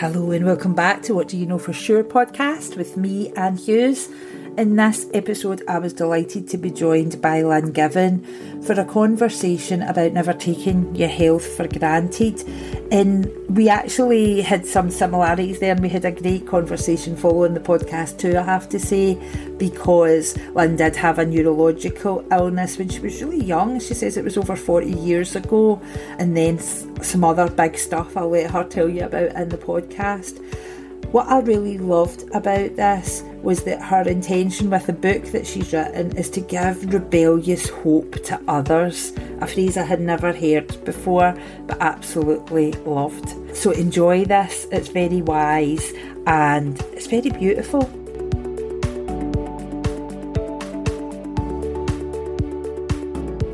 Hello 0.00 0.30
and 0.30 0.46
welcome 0.46 0.74
back 0.74 1.02
to 1.02 1.14
What 1.16 1.26
Do 1.26 1.36
You 1.36 1.44
Know 1.44 1.58
For 1.58 1.72
Sure 1.72 2.04
podcast 2.04 2.76
with 2.76 2.96
me, 2.96 3.32
Anne 3.34 3.56
Hughes. 3.56 4.08
In 4.58 4.74
this 4.74 5.06
episode, 5.14 5.62
I 5.68 5.78
was 5.78 5.92
delighted 5.92 6.48
to 6.48 6.58
be 6.58 6.72
joined 6.72 7.22
by 7.22 7.42
Lynn 7.42 7.70
Given 7.70 8.24
for 8.64 8.72
a 8.72 8.84
conversation 8.84 9.82
about 9.82 10.14
never 10.14 10.32
taking 10.32 10.96
your 10.96 11.08
health 11.08 11.46
for 11.46 11.68
granted. 11.68 12.42
And 12.90 13.30
we 13.48 13.68
actually 13.68 14.40
had 14.40 14.66
some 14.66 14.90
similarities 14.90 15.60
there, 15.60 15.70
and 15.70 15.80
we 15.80 15.88
had 15.88 16.04
a 16.04 16.10
great 16.10 16.48
conversation 16.48 17.14
following 17.14 17.54
the 17.54 17.60
podcast 17.60 18.18
too, 18.18 18.36
I 18.36 18.42
have 18.42 18.68
to 18.70 18.80
say, 18.80 19.14
because 19.58 20.36
Lynn 20.56 20.74
did 20.74 20.96
have 20.96 21.20
a 21.20 21.24
neurological 21.24 22.26
illness 22.32 22.78
when 22.78 22.88
she 22.88 22.98
was 22.98 23.22
really 23.22 23.44
young. 23.44 23.78
She 23.78 23.94
says 23.94 24.16
it 24.16 24.24
was 24.24 24.36
over 24.36 24.56
40 24.56 24.90
years 24.90 25.36
ago, 25.36 25.80
and 26.18 26.36
then 26.36 26.58
some 26.58 27.22
other 27.22 27.48
big 27.48 27.78
stuff 27.78 28.16
I'll 28.16 28.30
let 28.30 28.50
her 28.50 28.64
tell 28.64 28.88
you 28.88 29.04
about 29.04 29.36
in 29.36 29.50
the 29.50 29.56
podcast. 29.56 30.44
What 31.10 31.26
I 31.28 31.40
really 31.40 31.78
loved 31.78 32.28
about 32.34 32.76
this 32.76 33.22
was 33.42 33.64
that 33.64 33.80
her 33.80 34.02
intention 34.02 34.68
with 34.68 34.84
the 34.84 34.92
book 34.92 35.24
that 35.32 35.46
she's 35.46 35.72
written 35.72 36.14
is 36.18 36.28
to 36.30 36.42
give 36.42 36.92
rebellious 36.92 37.70
hope 37.70 38.22
to 38.24 38.38
others, 38.46 39.14
a 39.40 39.46
phrase 39.46 39.78
I 39.78 39.84
had 39.84 40.02
never 40.02 40.34
heard 40.34 40.84
before 40.84 41.34
but 41.66 41.80
absolutely 41.80 42.72
loved. 42.72 43.56
So 43.56 43.70
enjoy 43.70 44.26
this, 44.26 44.66
it's 44.70 44.88
very 44.88 45.22
wise 45.22 45.94
and 46.26 46.78
it's 46.92 47.06
very 47.06 47.30
beautiful. 47.30 47.80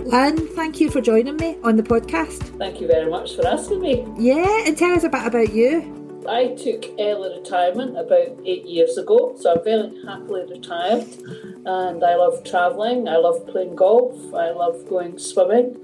Lynn, 0.07 0.49
thank 0.57 0.80
you 0.80 0.91
for 0.91 1.01
joining 1.01 1.37
me 1.37 1.57
on 1.63 1.77
the 1.77 1.85
podcast. 1.85 2.43
Thank 2.59 2.80
you 2.80 2.89
very 2.89 3.09
much 3.09 3.37
for 3.37 3.47
asking 3.47 3.80
me. 3.80 4.05
Yeah, 4.19 4.65
and 4.66 4.77
tell 4.77 4.91
us 4.91 5.05
a 5.05 5.09
bit 5.09 5.24
about 5.24 5.52
you. 5.52 6.04
I 6.29 6.55
took 6.55 6.85
early 6.99 7.39
retirement 7.39 7.99
about 7.99 8.39
eight 8.45 8.65
years 8.65 8.97
ago, 8.97 9.37
so 9.39 9.53
I'm 9.53 9.65
very 9.65 10.03
happily 10.07 10.45
retired. 10.51 11.07
And 11.67 12.03
I 12.05 12.15
love 12.17 12.45
travelling, 12.45 13.09
I 13.09 13.17
love 13.17 13.47
playing 13.47 13.77
golf, 13.77 14.35
I 14.35 14.51
love 14.51 14.89
going 14.89 15.19
swimming. 15.19 15.77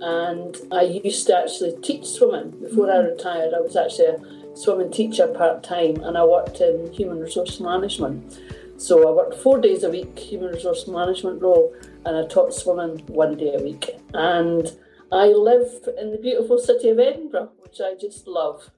And 0.00 0.56
I 0.70 0.82
used 0.82 1.26
to 1.28 1.38
actually 1.38 1.76
teach 1.82 2.06
swimming 2.06 2.50
before 2.60 2.90
I 2.90 2.96
mm-hmm. 2.96 3.12
retired. 3.12 3.54
I 3.54 3.60
was 3.60 3.76
actually 3.76 4.06
a 4.06 4.56
swimming 4.56 4.90
teacher 4.90 5.26
part 5.28 5.62
time 5.62 6.02
and 6.02 6.16
I 6.18 6.24
worked 6.24 6.60
in 6.60 6.92
human 6.92 7.20
resource 7.20 7.60
management. 7.60 8.38
So 8.78 9.08
I 9.08 9.12
worked 9.12 9.40
four 9.42 9.58
days 9.58 9.84
a 9.84 9.90
week, 9.90 10.18
human 10.18 10.52
resource 10.52 10.86
management 10.86 11.40
role, 11.40 11.74
and 12.04 12.16
I 12.16 12.26
taught 12.26 12.52
swimming 12.52 12.98
one 13.06 13.36
day 13.36 13.54
a 13.54 13.62
week. 13.62 13.88
And 14.12 14.70
I 15.10 15.28
live 15.28 15.88
in 15.98 16.10
the 16.10 16.18
beautiful 16.18 16.58
city 16.58 16.90
of 16.90 16.98
Edinburgh, 16.98 17.52
which 17.62 17.80
I 17.80 17.94
just 17.98 18.26
love 18.26 18.70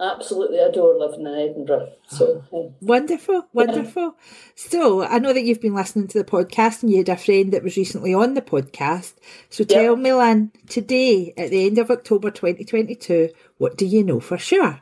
absolutely 0.00 0.58
adore 0.58 0.98
living 0.98 1.26
in 1.26 1.34
Edinburgh. 1.34 1.92
So 2.08 2.44
yeah. 2.52 2.68
wonderful, 2.80 3.46
wonderful. 3.52 4.16
So 4.54 5.04
I 5.04 5.18
know 5.18 5.32
that 5.32 5.42
you've 5.42 5.60
been 5.60 5.74
listening 5.74 6.08
to 6.08 6.18
the 6.18 6.24
podcast, 6.24 6.82
and 6.82 6.90
you 6.90 6.98
had 6.98 7.08
a 7.08 7.16
friend 7.16 7.52
that 7.52 7.62
was 7.62 7.76
recently 7.76 8.14
on 8.14 8.34
the 8.34 8.42
podcast. 8.42 9.14
So 9.48 9.64
tell 9.64 9.96
me, 9.96 10.12
Lynn, 10.12 10.52
today 10.68 11.32
at 11.36 11.50
the 11.50 11.66
end 11.66 11.78
of 11.78 11.90
October 11.90 12.30
2022, 12.30 13.30
what 13.58 13.76
do 13.76 13.86
you 13.86 14.04
know 14.04 14.20
for 14.20 14.38
sure? 14.38 14.80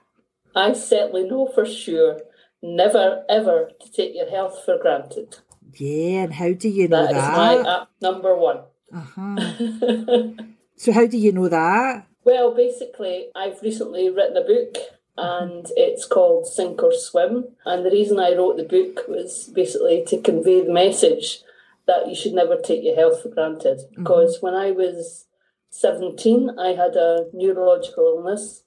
I 0.55 0.73
certainly 0.73 1.25
know 1.25 1.47
for 1.55 1.65
sure 1.65 2.21
never 2.63 3.25
ever 3.29 3.71
to 3.81 3.93
take 3.93 4.15
your 4.15 4.29
health 4.29 4.65
for 4.65 4.79
granted. 4.79 5.37
Yeah, 5.75 6.23
and 6.23 6.35
how 6.35 6.53
do 6.53 6.69
you 6.69 6.89
know 6.89 7.07
that? 7.07 7.13
That 7.13 7.57
is 7.57 7.65
my 7.65 7.81
app 7.81 7.91
number 8.01 8.37
one. 8.37 8.61
Uh-huh. 8.93 10.31
so 10.77 10.93
how 10.93 11.07
do 11.07 11.19
you 11.19 11.33
know 11.33 11.49
that? 11.49 12.07
Well, 12.25 12.55
basically, 12.55 13.29
I've 13.35 13.63
recently 13.63 14.11
written 14.11 14.37
a 14.37 14.43
book 14.43 14.77
and 15.17 15.67
it's 15.77 16.07
called 16.07 16.47
Sink 16.47 16.83
or 16.83 16.93
Swim. 16.93 17.47
And 17.65 17.85
the 17.85 17.91
reason 17.91 18.21
I 18.21 18.35
wrote 18.35 18.57
the 18.57 18.63
book 18.65 19.09
was 19.09 19.51
basically 19.53 20.05
to 20.07 20.21
convey 20.21 20.65
the 20.65 20.73
message 20.73 21.41
that 21.87 22.09
you 22.09 22.15
should 22.15 22.35
never 22.35 22.57
take 22.57 22.85
your 22.85 22.95
health 22.95 23.23
for 23.23 23.31
granted. 23.31 23.79
Mm-hmm. 23.79 24.03
Because 24.03 24.39
when 24.41 24.55
I 24.55 24.71
was 24.71 25.27
17, 25.71 26.59
I 26.59 26.69
had 26.69 26.95
a 26.95 27.27
neurological 27.33 28.17
illness. 28.17 28.63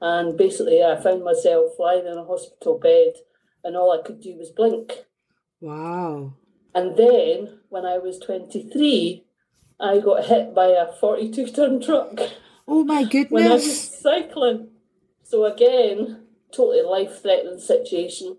And 0.00 0.36
basically, 0.36 0.82
I 0.84 1.00
found 1.00 1.24
myself 1.24 1.72
lying 1.78 2.06
in 2.06 2.18
a 2.18 2.24
hospital 2.24 2.78
bed 2.78 3.14
and 3.64 3.76
all 3.76 3.90
I 3.90 4.06
could 4.06 4.20
do 4.20 4.36
was 4.36 4.50
blink. 4.50 5.06
Wow. 5.60 6.34
And 6.74 6.96
then 6.96 7.60
when 7.68 7.84
I 7.84 7.98
was 7.98 8.18
23, 8.18 9.24
I 9.80 9.98
got 9.98 10.26
hit 10.26 10.54
by 10.54 10.66
a 10.66 10.92
42 10.92 11.48
ton 11.48 11.80
truck. 11.80 12.20
Oh 12.68 12.84
my 12.84 13.04
goodness. 13.04 13.30
When 13.30 13.46
I 13.46 13.54
was 13.54 14.00
cycling. 14.00 14.68
So 15.22 15.44
again, 15.44 16.22
totally 16.52 16.82
life 16.82 17.22
threatening 17.22 17.58
situation. 17.60 18.38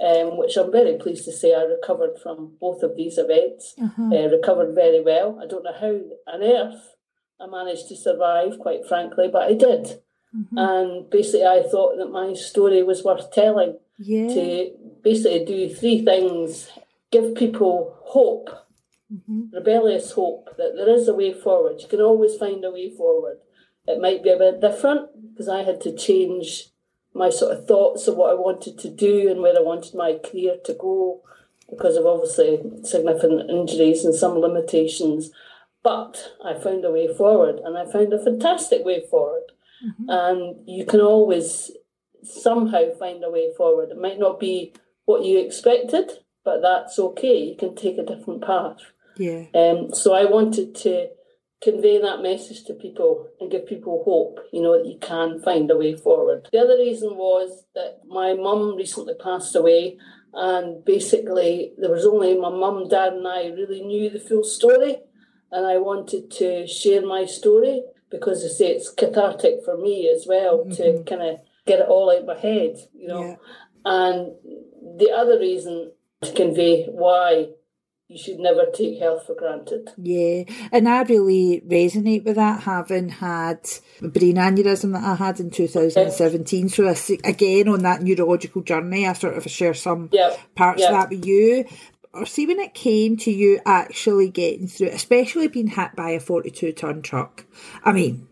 Um, 0.00 0.38
which 0.38 0.56
I'm 0.56 0.70
very 0.70 0.96
pleased 0.96 1.24
to 1.24 1.32
say 1.32 1.52
I 1.52 1.62
recovered 1.62 2.20
from 2.22 2.52
both 2.60 2.84
of 2.84 2.96
these 2.96 3.18
events. 3.18 3.74
Uh-huh. 3.82 4.04
Uh, 4.04 4.28
recovered 4.28 4.72
very 4.72 5.02
well. 5.02 5.40
I 5.42 5.46
don't 5.48 5.64
know 5.64 5.72
how 5.72 6.32
on 6.32 6.42
earth 6.42 6.94
I 7.40 7.46
managed 7.48 7.88
to 7.88 7.96
survive, 7.96 8.60
quite 8.60 8.86
frankly, 8.86 9.28
but 9.32 9.42
I 9.42 9.54
did. 9.54 10.00
Mm-hmm. 10.36 10.56
And 10.56 11.10
basically, 11.10 11.46
I 11.46 11.64
thought 11.68 11.96
that 11.96 12.12
my 12.12 12.34
story 12.34 12.84
was 12.84 13.02
worth 13.02 13.32
telling. 13.32 13.78
Yeah. 13.98 14.28
To 14.28 14.70
basically 15.02 15.44
do 15.44 15.74
three 15.74 16.04
things 16.04 16.68
give 17.10 17.34
people 17.34 17.96
hope, 18.02 18.50
mm-hmm. 19.12 19.52
rebellious 19.52 20.12
hope, 20.12 20.56
that 20.58 20.74
there 20.76 20.90
is 20.90 21.08
a 21.08 21.14
way 21.14 21.32
forward. 21.32 21.80
You 21.80 21.88
can 21.88 22.00
always 22.00 22.36
find 22.36 22.64
a 22.64 22.70
way 22.70 22.90
forward 22.90 23.38
it 23.88 24.00
might 24.00 24.22
be 24.22 24.30
a 24.30 24.38
bit 24.38 24.60
different 24.60 25.08
because 25.30 25.48
I 25.48 25.62
had 25.62 25.80
to 25.82 25.96
change 25.96 26.68
my 27.14 27.30
sort 27.30 27.52
of 27.56 27.66
thoughts 27.66 28.06
of 28.06 28.16
what 28.16 28.30
I 28.30 28.34
wanted 28.34 28.78
to 28.78 28.90
do 28.90 29.30
and 29.30 29.40
where 29.40 29.56
I 29.56 29.62
wanted 29.62 29.94
my 29.94 30.18
career 30.18 30.56
to 30.64 30.74
go 30.74 31.22
because 31.70 31.96
of 31.96 32.06
obviously 32.06 32.60
significant 32.84 33.50
injuries 33.50 34.04
and 34.04 34.14
some 34.14 34.38
limitations. 34.38 35.30
But 35.82 36.34
I 36.44 36.54
found 36.54 36.84
a 36.84 36.90
way 36.90 37.12
forward 37.12 37.60
and 37.64 37.76
I 37.78 37.90
found 37.90 38.12
a 38.12 38.22
fantastic 38.22 38.84
way 38.84 39.04
forward. 39.10 39.52
Mm-hmm. 39.84 40.10
And 40.10 40.68
you 40.68 40.84
can 40.84 41.00
always 41.00 41.70
somehow 42.22 42.90
find 42.98 43.22
a 43.24 43.30
way 43.30 43.52
forward. 43.56 43.90
It 43.90 44.00
might 44.00 44.18
not 44.18 44.40
be 44.40 44.74
what 45.04 45.24
you 45.24 45.38
expected, 45.38 46.10
but 46.44 46.60
that's 46.62 46.98
okay. 46.98 47.36
You 47.36 47.56
can 47.56 47.74
take 47.74 47.96
a 47.98 48.04
different 48.04 48.44
path. 48.44 48.78
Yeah. 49.16 49.44
Um, 49.54 49.94
so 49.94 50.14
I 50.14 50.24
wanted 50.24 50.74
to 50.76 51.08
convey 51.62 52.00
that 52.00 52.22
message 52.22 52.64
to 52.64 52.74
people 52.74 53.28
and 53.40 53.50
give 53.50 53.66
people 53.66 54.02
hope, 54.04 54.38
you 54.52 54.62
know, 54.62 54.78
that 54.78 54.88
you 54.88 54.98
can 55.00 55.40
find 55.40 55.70
a 55.70 55.76
way 55.76 55.96
forward. 55.96 56.48
The 56.52 56.58
other 56.58 56.76
reason 56.76 57.16
was 57.16 57.64
that 57.74 58.00
my 58.06 58.34
mum 58.34 58.76
recently 58.76 59.14
passed 59.14 59.56
away, 59.56 59.98
and 60.32 60.84
basically 60.84 61.72
there 61.78 61.90
was 61.90 62.06
only 62.06 62.38
my 62.38 62.50
mum, 62.50 62.88
dad, 62.88 63.14
and 63.14 63.26
I 63.26 63.48
really 63.48 63.82
knew 63.82 64.08
the 64.08 64.20
full 64.20 64.44
story, 64.44 64.98
and 65.50 65.66
I 65.66 65.78
wanted 65.78 66.30
to 66.32 66.66
share 66.66 67.04
my 67.04 67.24
story 67.24 67.82
because 68.10 68.44
I 68.44 68.48
say 68.48 68.68
it's 68.68 68.90
cathartic 68.90 69.64
for 69.64 69.76
me 69.76 70.08
as 70.08 70.26
well 70.26 70.58
mm-hmm. 70.58 70.70
to 70.72 71.02
kind 71.04 71.22
of 71.22 71.40
get 71.66 71.80
it 71.80 71.88
all 71.88 72.10
out 72.10 72.26
my 72.26 72.38
head, 72.38 72.76
you 72.94 73.08
know. 73.08 73.22
Yeah. 73.22 73.36
And 73.84 74.32
the 74.98 75.10
other 75.10 75.38
reason 75.38 75.92
to 76.22 76.32
convey 76.32 76.86
why 76.86 77.50
you 78.08 78.16
should 78.16 78.38
never 78.38 78.64
take 78.72 78.98
health 78.98 79.26
for 79.26 79.34
granted. 79.34 79.90
Yeah, 79.98 80.44
and 80.72 80.88
I 80.88 81.02
really 81.02 81.62
resonate 81.66 82.24
with 82.24 82.36
that, 82.36 82.62
having 82.62 83.10
had 83.10 83.68
a 84.02 84.08
brain 84.08 84.36
aneurysm 84.36 84.94
that 84.94 85.04
I 85.04 85.14
had 85.14 85.40
in 85.40 85.50
2017. 85.50 86.70
So, 86.70 86.88
I, 86.88 86.96
again, 87.24 87.68
on 87.68 87.82
that 87.82 88.02
neurological 88.02 88.62
journey, 88.62 89.06
I 89.06 89.12
sort 89.12 89.36
of 89.36 89.44
share 89.50 89.74
some 89.74 90.08
yep. 90.10 90.38
parts 90.54 90.80
yep. 90.80 90.90
of 90.90 90.96
that 90.96 91.10
with 91.10 91.26
you. 91.26 91.66
Or 92.14 92.24
see 92.24 92.46
when 92.46 92.58
it 92.58 92.72
came 92.72 93.18
to 93.18 93.30
you 93.30 93.60
actually 93.66 94.30
getting 94.30 94.66
through, 94.66 94.88
especially 94.88 95.48
being 95.48 95.66
hit 95.66 95.94
by 95.94 96.10
a 96.10 96.20
42 96.20 96.72
ton 96.72 97.02
truck. 97.02 97.44
I 97.84 97.92
mean, 97.92 98.26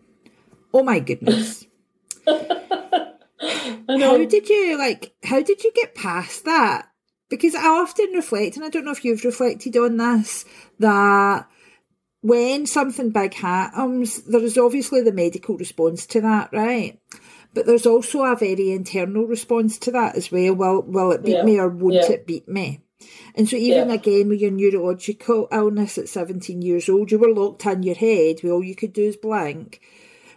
oh 0.73 0.81
my 0.81 0.99
goodness. 0.99 1.67
how 2.27 4.25
did 4.25 4.49
you 4.49 4.77
like? 4.79 5.13
How 5.23 5.43
did 5.43 5.63
you 5.63 5.71
get 5.75 5.93
past 5.93 6.45
that? 6.45 6.89
Because 7.29 7.55
I 7.55 7.65
often 7.65 8.11
reflect, 8.13 8.55
and 8.55 8.65
I 8.65 8.69
don't 8.69 8.85
know 8.85 8.91
if 8.91 9.03
you've 9.03 9.23
reflected 9.23 9.75
on 9.77 9.97
this, 9.97 10.45
that 10.79 11.47
when 12.21 12.65
something 12.65 13.09
big 13.11 13.33
happens, 13.35 14.23
there 14.23 14.43
is 14.43 14.57
obviously 14.57 15.01
the 15.01 15.11
medical 15.11 15.57
response 15.57 16.05
to 16.07 16.21
that, 16.21 16.49
right? 16.51 16.99
But 17.53 17.65
there's 17.65 17.85
also 17.85 18.23
a 18.23 18.35
very 18.35 18.71
internal 18.71 19.25
response 19.25 19.77
to 19.79 19.91
that 19.91 20.15
as 20.15 20.31
well. 20.31 20.53
Will 20.53 20.81
will 20.83 21.11
it 21.11 21.23
beat 21.23 21.33
yeah. 21.33 21.43
me 21.43 21.59
or 21.59 21.69
won't 21.69 21.95
yeah. 21.95 22.11
it 22.11 22.27
beat 22.27 22.47
me? 22.47 22.81
And 23.35 23.47
so 23.47 23.55
even 23.55 23.89
yeah. 23.89 23.95
again 23.95 24.29
with 24.29 24.41
your 24.41 24.51
neurological 24.51 25.47
illness 25.51 25.97
at 25.97 26.09
17 26.09 26.61
years 26.61 26.89
old, 26.89 27.11
you 27.11 27.19
were 27.19 27.33
locked 27.33 27.65
in 27.65 27.83
your 27.83 27.95
head 27.95 28.39
where 28.41 28.53
all 28.53 28.63
you 28.63 28.75
could 28.75 28.93
do 28.93 29.03
is 29.03 29.17
blank. 29.17 29.81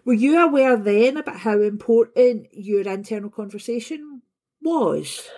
Were 0.04 0.14
you 0.14 0.38
aware 0.38 0.76
then 0.76 1.16
about 1.16 1.40
how 1.40 1.60
important 1.60 2.48
your 2.52 2.82
internal 2.82 3.30
conversation 3.30 4.22
was? 4.62 5.28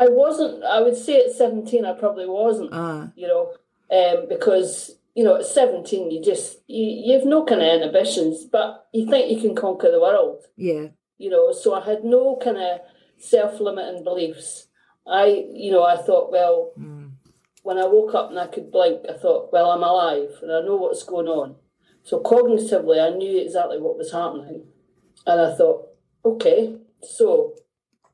I 0.00 0.08
wasn't. 0.08 0.64
I 0.64 0.80
would 0.80 0.96
say 0.96 1.20
at 1.20 1.32
seventeen, 1.32 1.84
I 1.84 1.92
probably 1.92 2.26
wasn't. 2.26 2.72
Uh. 2.72 3.08
You 3.14 3.28
know, 3.28 3.54
um, 3.96 4.26
because 4.28 4.96
you 5.14 5.22
know 5.22 5.36
at 5.36 5.46
seventeen, 5.46 6.10
you 6.10 6.22
just 6.22 6.58
you 6.66 6.84
you 6.84 7.12
have 7.18 7.26
no 7.26 7.44
kind 7.44 7.60
of 7.60 7.68
inhibitions, 7.68 8.44
but 8.44 8.88
you 8.92 9.08
think 9.08 9.30
you 9.30 9.40
can 9.40 9.54
conquer 9.54 9.90
the 9.90 10.00
world. 10.00 10.42
Yeah. 10.56 10.88
you 11.20 11.28
know, 11.28 11.52
so 11.52 11.74
I 11.74 11.84
had 11.84 12.02
no 12.02 12.40
kind 12.42 12.56
of 12.56 12.80
self 13.18 13.60
limiting 13.60 14.02
beliefs. 14.02 14.66
I, 15.06 15.44
you 15.52 15.70
know, 15.70 15.84
I 15.84 15.96
thought, 15.96 16.32
well, 16.32 16.72
mm. 16.78 17.10
when 17.62 17.78
I 17.78 17.84
woke 17.84 18.14
up 18.14 18.30
and 18.30 18.38
I 18.38 18.46
could 18.46 18.72
blink, 18.72 19.02
I 19.08 19.18
thought, 19.18 19.52
well, 19.52 19.70
I'm 19.70 19.82
alive 19.82 20.30
and 20.42 20.50
I 20.50 20.62
know 20.62 20.76
what's 20.76 21.04
going 21.04 21.28
on. 21.28 21.56
So 22.02 22.20
cognitively, 22.20 22.98
I 23.04 23.14
knew 23.14 23.38
exactly 23.38 23.78
what 23.78 23.98
was 23.98 24.12
happening. 24.12 24.64
And 25.26 25.40
I 25.40 25.54
thought, 25.54 25.88
okay, 26.24 26.78
so 27.02 27.54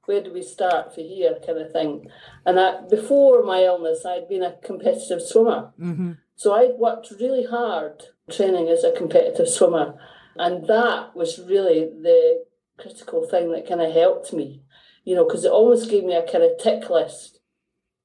where 0.06 0.23
do 0.23 0.32
we 0.32 0.43
start 0.43 0.94
for 0.94 1.00
here, 1.00 1.37
kind 1.44 1.58
of 1.58 1.73
thing. 1.73 2.08
And 2.44 2.58
I, 2.58 2.81
before 2.88 3.44
my 3.44 3.62
illness, 3.62 4.06
I'd 4.06 4.29
been 4.29 4.43
a 4.43 4.56
competitive 4.64 5.23
swimmer. 5.23 5.73
Mm-hmm. 5.81 6.12
So 6.37 6.55
I'd 6.55 6.79
worked 6.79 7.12
really 7.20 7.44
hard 7.44 8.05
training 8.31 8.69
as 8.69 8.85
a 8.85 8.93
competitive 8.93 9.49
swimmer. 9.49 9.94
And 10.37 10.67
that 10.67 11.14
was 11.14 11.38
really 11.38 11.85
the 11.85 12.44
critical 12.79 13.26
thing 13.26 13.53
that 13.53 13.69
kind 13.69 13.81
of 13.81 13.93
helped 13.93 14.32
me, 14.32 14.62
you 15.05 15.14
know, 15.14 15.25
because 15.25 15.44
it 15.44 15.53
almost 15.53 15.91
gave 15.91 16.05
me 16.05 16.14
a 16.14 16.31
kind 16.31 16.44
of 16.44 16.59
tick 16.59 16.91
list 16.91 17.41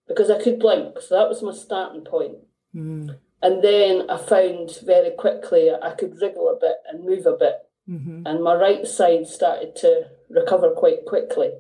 because 0.08 0.30
I 0.30 0.42
could 0.42 0.60
blink. 0.60 1.02
So 1.02 1.16
that 1.16 1.30
was 1.30 1.42
my 1.42 1.54
starting 1.54 2.04
point. 2.04 2.38
Mm. 2.76 3.18
And 3.42 3.64
then 3.64 4.10
I 4.10 4.18
found 4.18 4.78
very 4.84 5.12
quickly 5.12 5.72
I 5.72 5.92
could 5.92 6.20
wriggle 6.22 6.50
a 6.50 6.60
bit 6.60 6.78
and 6.90 7.04
move 7.04 7.26
a 7.26 7.36
bit. 7.36 7.56
Mm-hmm. 7.90 8.26
And 8.26 8.44
my 8.44 8.56
right 8.56 8.88
side 8.88 9.28
started 9.28 9.76
to 9.78 10.04
recover 10.30 10.72
quite 10.72 11.06
quickly. 11.06 11.52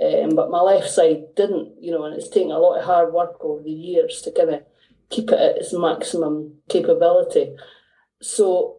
Um, 0.00 0.36
but 0.36 0.50
my 0.50 0.60
left 0.60 0.90
side 0.90 1.34
didn't, 1.34 1.72
you 1.80 1.90
know, 1.90 2.04
and 2.04 2.14
it's 2.14 2.28
taken 2.28 2.52
a 2.52 2.58
lot 2.58 2.78
of 2.78 2.84
hard 2.84 3.12
work 3.12 3.36
over 3.40 3.62
the 3.62 3.70
years 3.70 4.22
to 4.22 4.30
kind 4.30 4.50
of 4.50 4.62
keep 5.10 5.30
it 5.30 5.40
at 5.40 5.56
its 5.56 5.72
maximum 5.72 6.54
capability. 6.68 7.56
So 8.22 8.76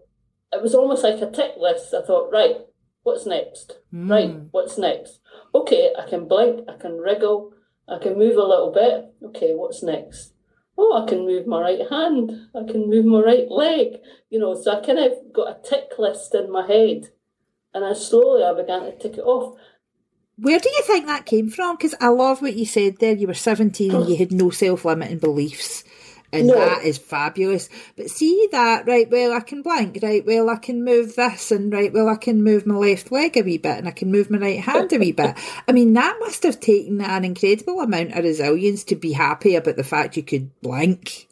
it 0.53 0.61
was 0.61 0.73
almost 0.73 1.03
like 1.03 1.21
a 1.21 1.29
tick 1.29 1.53
list. 1.57 1.93
I 1.93 2.05
thought, 2.05 2.31
right, 2.31 2.57
what's 3.03 3.25
next? 3.25 3.79
Mm. 3.93 4.09
Right, 4.09 4.35
what's 4.51 4.77
next? 4.77 5.19
Okay, 5.53 5.91
I 5.97 6.07
can 6.07 6.27
blink, 6.27 6.67
I 6.69 6.77
can 6.77 6.97
wriggle, 6.97 7.53
I 7.87 7.97
can 8.01 8.17
move 8.17 8.37
a 8.37 8.43
little 8.43 8.71
bit. 8.71 9.13
Okay, 9.29 9.53
what's 9.53 9.83
next? 9.83 10.33
Oh, 10.77 11.03
I 11.03 11.09
can 11.09 11.25
move 11.25 11.45
my 11.47 11.59
right 11.59 11.89
hand, 11.89 12.31
I 12.55 12.71
can 12.71 12.89
move 12.89 13.05
my 13.05 13.19
right 13.19 13.49
leg. 13.49 13.97
You 14.29 14.39
know, 14.39 14.55
so 14.55 14.71
I 14.71 14.85
kind 14.85 14.99
of 14.99 15.11
got 15.33 15.49
a 15.49 15.69
tick 15.69 15.89
list 15.97 16.33
in 16.33 16.51
my 16.51 16.65
head. 16.65 17.09
And 17.73 17.85
I 17.85 17.93
slowly 17.93 18.43
I 18.43 18.53
began 18.53 18.81
to 18.83 18.97
tick 18.97 19.17
it 19.17 19.21
off. 19.21 19.59
Where 20.41 20.59
do 20.59 20.69
you 20.69 20.81
think 20.83 21.05
that 21.07 21.25
came 21.25 21.49
from? 21.49 21.75
Because 21.75 21.95
I 21.99 22.07
love 22.09 22.41
what 22.41 22.55
you 22.55 22.65
said 22.65 22.97
there. 22.97 23.13
You 23.13 23.27
were 23.27 23.33
17 23.33 23.93
and 23.93 24.09
you 24.09 24.15
had 24.15 24.31
no 24.31 24.49
self 24.49 24.85
limiting 24.85 25.19
beliefs 25.19 25.83
and 26.31 26.47
no. 26.47 26.55
that 26.55 26.83
is 26.83 26.97
fabulous. 26.97 27.69
But 27.95 28.09
see 28.09 28.47
that, 28.51 28.87
right, 28.87 29.09
well, 29.09 29.33
I 29.33 29.39
can 29.39 29.61
blank, 29.61 29.99
right, 30.01 30.25
well, 30.25 30.49
I 30.49 30.57
can 30.57 30.83
move 30.83 31.15
this, 31.15 31.51
and 31.51 31.71
right, 31.71 31.91
well, 31.91 32.09
I 32.09 32.15
can 32.15 32.43
move 32.43 32.65
my 32.65 32.75
left 32.75 33.11
leg 33.11 33.37
a 33.37 33.41
wee 33.41 33.57
bit, 33.57 33.77
and 33.77 33.87
I 33.87 33.91
can 33.91 34.11
move 34.11 34.29
my 34.29 34.37
right 34.37 34.59
hand 34.59 34.91
a 34.93 34.97
wee 34.97 35.11
bit. 35.11 35.35
I 35.67 35.71
mean, 35.71 35.93
that 35.93 36.17
must 36.19 36.43
have 36.43 36.59
taken 36.59 37.01
an 37.01 37.25
incredible 37.25 37.81
amount 37.81 38.13
of 38.13 38.23
resilience 38.23 38.83
to 38.85 38.95
be 38.95 39.13
happy 39.13 39.55
about 39.55 39.75
the 39.75 39.83
fact 39.83 40.17
you 40.17 40.23
could 40.23 40.59
blank. 40.61 41.27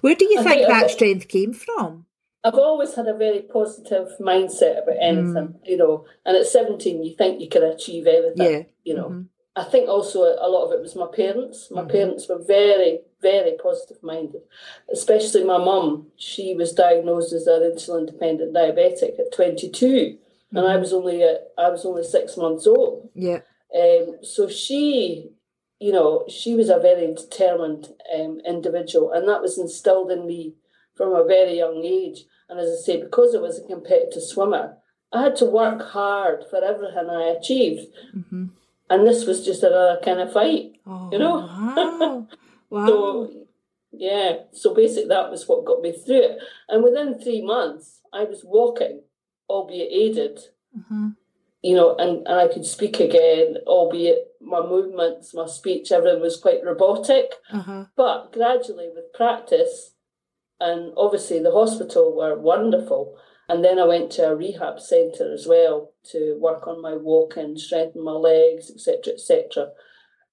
Where 0.00 0.14
do 0.14 0.24
you 0.24 0.42
think, 0.42 0.60
think 0.60 0.68
that 0.68 0.90
strength 0.90 1.28
came 1.28 1.52
from? 1.52 2.06
I've 2.42 2.54
always 2.54 2.94
had 2.94 3.06
a 3.06 3.16
very 3.16 3.42
positive 3.42 4.08
mindset 4.18 4.82
about 4.82 4.96
anything, 5.00 5.34
mm. 5.34 5.54
you 5.64 5.76
know, 5.76 6.06
and 6.24 6.36
at 6.36 6.46
17, 6.46 7.04
you 7.04 7.14
think 7.14 7.40
you 7.40 7.48
can 7.48 7.62
achieve 7.62 8.06
anything, 8.06 8.52
yeah. 8.52 8.62
you 8.84 8.94
know. 8.94 9.08
Mm-hmm. 9.08 9.22
I 9.56 9.64
think 9.64 9.88
also 9.88 10.22
a 10.22 10.48
lot 10.48 10.66
of 10.66 10.72
it 10.72 10.80
was 10.80 10.96
my 10.96 11.08
parents. 11.14 11.68
My 11.70 11.82
mm-hmm. 11.82 11.90
parents 11.90 12.28
were 12.28 12.42
very, 12.42 13.00
very 13.20 13.56
positive 13.62 14.02
minded, 14.02 14.42
especially 14.90 15.44
my 15.44 15.58
mum. 15.58 16.06
She 16.16 16.54
was 16.54 16.72
diagnosed 16.72 17.32
as 17.32 17.46
an 17.46 17.62
insulin 17.62 18.06
dependent 18.06 18.54
diabetic 18.54 19.18
at 19.18 19.32
22, 19.34 19.86
mm-hmm. 19.86 20.56
and 20.56 20.66
I 20.66 20.70
mm-hmm. 20.70 20.80
was 20.80 20.92
only 20.94 21.22
a, 21.22 21.40
I 21.58 21.68
was 21.68 21.84
only 21.84 22.04
six 22.04 22.38
months 22.38 22.66
old. 22.66 23.10
Yeah. 23.14 23.40
Um, 23.76 24.16
so 24.22 24.48
she, 24.48 25.30
you 25.78 25.92
know, 25.92 26.24
she 26.28 26.54
was 26.54 26.70
a 26.70 26.78
very 26.78 27.12
determined 27.14 27.88
um, 28.14 28.40
individual, 28.46 29.12
and 29.12 29.28
that 29.28 29.42
was 29.42 29.58
instilled 29.58 30.10
in 30.10 30.26
me 30.26 30.54
from 31.00 31.14
a 31.14 31.24
very 31.24 31.56
young 31.56 31.82
age. 31.84 32.24
And 32.48 32.60
as 32.60 32.68
I 32.68 32.82
say, 32.84 33.00
because 33.00 33.34
I 33.34 33.38
was 33.38 33.58
a 33.58 33.66
competitive 33.66 34.22
swimmer, 34.22 34.76
I 35.12 35.22
had 35.22 35.36
to 35.36 35.46
work 35.46 35.80
hard 35.82 36.44
for 36.50 36.62
everything 36.62 37.08
I 37.08 37.34
achieved. 37.38 37.86
Mm-hmm 38.16 38.46
and 38.90 39.06
this 39.06 39.24
was 39.24 39.44
just 39.44 39.62
another 39.62 40.00
kind 40.04 40.20
of 40.20 40.32
fight, 40.32 40.72
oh, 40.84 41.08
you 41.12 41.18
know. 41.18 41.36
Wow. 41.36 42.28
wow. 42.70 42.86
so 42.86 43.30
yeah, 43.92 44.32
so 44.52 44.74
basically 44.74 45.08
that 45.08 45.30
was 45.30 45.46
what 45.46 45.64
got 45.64 45.80
me 45.80 45.92
through 45.92 46.22
it. 46.22 46.38
And 46.68 46.82
within 46.82 47.18
three 47.18 47.40
months, 47.40 48.00
I 48.12 48.24
was 48.24 48.42
walking, 48.44 49.02
albeit 49.48 49.92
aided, 49.92 50.40
mm-hmm. 50.76 51.10
you 51.62 51.76
know, 51.76 51.96
and, 51.96 52.26
and 52.26 52.40
I 52.40 52.48
could 52.48 52.66
speak 52.66 52.98
again, 52.98 53.58
albeit 53.66 54.26
my 54.40 54.60
movements, 54.60 55.34
my 55.34 55.46
speech, 55.46 55.92
everything 55.92 56.20
was 56.20 56.36
quite 56.36 56.64
robotic. 56.64 57.34
Uh-huh. 57.52 57.84
But 57.96 58.32
gradually, 58.32 58.88
with 58.92 59.12
practice, 59.12 59.94
and 60.60 60.92
obviously 60.96 61.40
the 61.40 61.52
hospital 61.52 62.14
were 62.14 62.38
wonderful. 62.38 63.16
And 63.48 63.64
then 63.64 63.80
I 63.80 63.84
went 63.84 64.12
to 64.12 64.28
a 64.28 64.36
rehab 64.36 64.78
centre 64.78 65.32
as 65.32 65.46
well 65.46 65.92
to 66.12 66.38
work 66.40 66.68
on 66.68 66.80
my 66.80 66.94
walking, 66.94 67.56
strengthen 67.56 68.04
my 68.04 68.12
legs, 68.12 68.70
etc., 68.70 69.14
etc. 69.14 69.70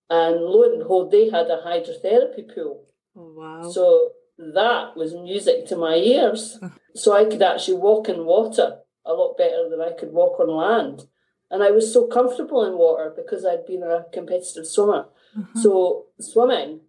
And 0.10 0.42
lo 0.42 0.64
and 0.64 0.80
behold, 0.80 1.12
they 1.12 1.30
had 1.30 1.48
a 1.48 1.64
hydrotherapy 1.66 2.54
pool. 2.54 2.86
Oh, 3.16 3.34
wow. 3.36 3.70
So 3.72 4.12
that 4.38 4.96
was 4.96 5.16
music 5.16 5.66
to 5.68 5.76
my 5.76 5.96
ears. 5.96 6.60
so 6.96 7.14
I 7.14 7.26
could 7.26 7.42
actually 7.42 7.78
walk 7.78 8.08
in 8.08 8.26
water 8.26 8.80
a 9.04 9.14
lot 9.14 9.38
better 9.38 9.68
than 9.70 9.82
I 9.82 9.94
could 9.98 10.12
walk 10.12 10.40
on 10.40 10.50
land. 10.50 11.08
And 11.50 11.64
I 11.64 11.72
was 11.72 11.92
so 11.92 12.08
comfortable 12.08 12.64
in 12.66 12.78
water 12.78 13.12
because 13.16 13.46
I'd 13.46 13.66
been 13.66 13.82
a 13.82 14.06
competitive 14.14 14.68
swimmer. 14.68 15.08
Mm-hmm. 15.36 15.60
So 15.60 16.06
swimming 16.20 16.82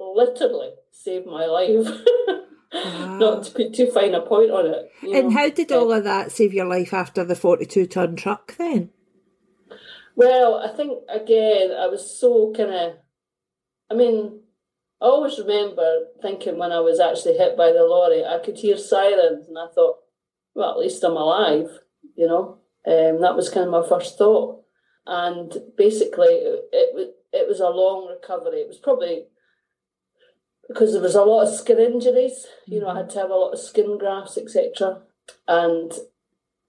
literally 0.00 0.70
saved 0.90 1.26
my 1.26 1.46
life. 1.46 1.86
Wow. 2.92 3.18
Not 3.18 3.44
to 3.44 3.50
put 3.52 3.74
too 3.74 3.90
fine 3.90 4.14
a 4.14 4.20
point 4.20 4.50
on 4.50 4.66
it. 4.66 4.90
And 5.02 5.28
know. 5.28 5.30
how 5.30 5.50
did 5.50 5.72
all 5.72 5.92
of 5.92 6.04
that 6.04 6.32
save 6.32 6.52
your 6.52 6.66
life 6.66 6.92
after 6.92 7.24
the 7.24 7.34
42 7.34 7.86
ton 7.86 8.16
truck 8.16 8.56
then? 8.56 8.90
Well, 10.16 10.56
I 10.56 10.74
think 10.76 10.98
again, 11.08 11.70
I 11.72 11.86
was 11.86 12.18
so 12.18 12.52
kind 12.56 12.70
of, 12.70 12.92
I 13.90 13.94
mean, 13.94 14.40
I 15.00 15.06
always 15.06 15.38
remember 15.38 16.06
thinking 16.20 16.58
when 16.58 16.72
I 16.72 16.80
was 16.80 17.00
actually 17.00 17.38
hit 17.38 17.56
by 17.56 17.72
the 17.72 17.84
lorry, 17.84 18.24
I 18.24 18.38
could 18.38 18.58
hear 18.58 18.76
sirens 18.76 19.48
and 19.48 19.58
I 19.58 19.66
thought, 19.74 19.96
well, 20.54 20.72
at 20.72 20.78
least 20.78 21.02
I'm 21.04 21.16
alive, 21.16 21.70
you 22.16 22.26
know. 22.26 22.58
Um, 22.86 23.20
that 23.20 23.36
was 23.36 23.48
kind 23.48 23.66
of 23.66 23.72
my 23.72 23.88
first 23.88 24.18
thought. 24.18 24.62
And 25.06 25.52
basically, 25.76 26.28
it, 26.28 26.64
it, 26.72 27.14
it 27.32 27.48
was 27.48 27.60
a 27.60 27.68
long 27.68 28.08
recovery. 28.08 28.60
It 28.60 28.68
was 28.68 28.78
probably 28.78 29.24
because 30.70 30.92
there 30.92 31.02
was 31.02 31.16
a 31.16 31.22
lot 31.22 31.48
of 31.48 31.52
skin 31.52 31.80
injuries. 31.80 32.46
You 32.66 32.80
know, 32.80 32.90
I 32.90 32.98
had 32.98 33.10
to 33.10 33.18
have 33.18 33.30
a 33.30 33.34
lot 33.34 33.52
of 33.52 33.58
skin 33.58 33.98
grafts, 33.98 34.38
etc. 34.38 35.00
And 35.48 35.92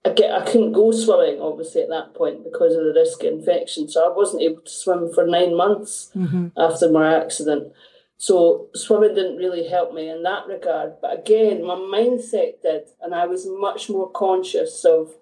I 0.03 0.09
get 0.09 0.33
I 0.33 0.43
couldn't 0.43 0.71
go 0.71 0.91
swimming 0.91 1.39
obviously 1.39 1.83
at 1.83 1.89
that 1.89 2.15
point 2.15 2.43
because 2.43 2.75
of 2.75 2.83
the 2.83 2.93
risk 2.95 3.21
of 3.21 3.33
infection. 3.33 3.87
So 3.87 4.03
I 4.03 4.15
wasn't 4.15 4.41
able 4.41 4.61
to 4.61 4.71
swim 4.71 5.13
for 5.13 5.27
nine 5.27 5.55
months 5.55 6.09
mm-hmm. 6.15 6.47
after 6.57 6.91
my 6.91 7.15
accident. 7.15 7.73
So 8.17 8.69
swimming 8.73 9.13
didn't 9.13 9.37
really 9.37 9.67
help 9.67 9.93
me 9.93 10.09
in 10.09 10.23
that 10.23 10.47
regard. 10.47 10.93
But 10.99 11.19
again, 11.19 11.63
my 11.63 11.75
mindset 11.75 12.63
did, 12.63 12.89
and 13.01 13.13
I 13.13 13.27
was 13.27 13.45
much 13.47 13.87
more 13.87 14.09
conscious 14.09 14.83
of 14.83 15.13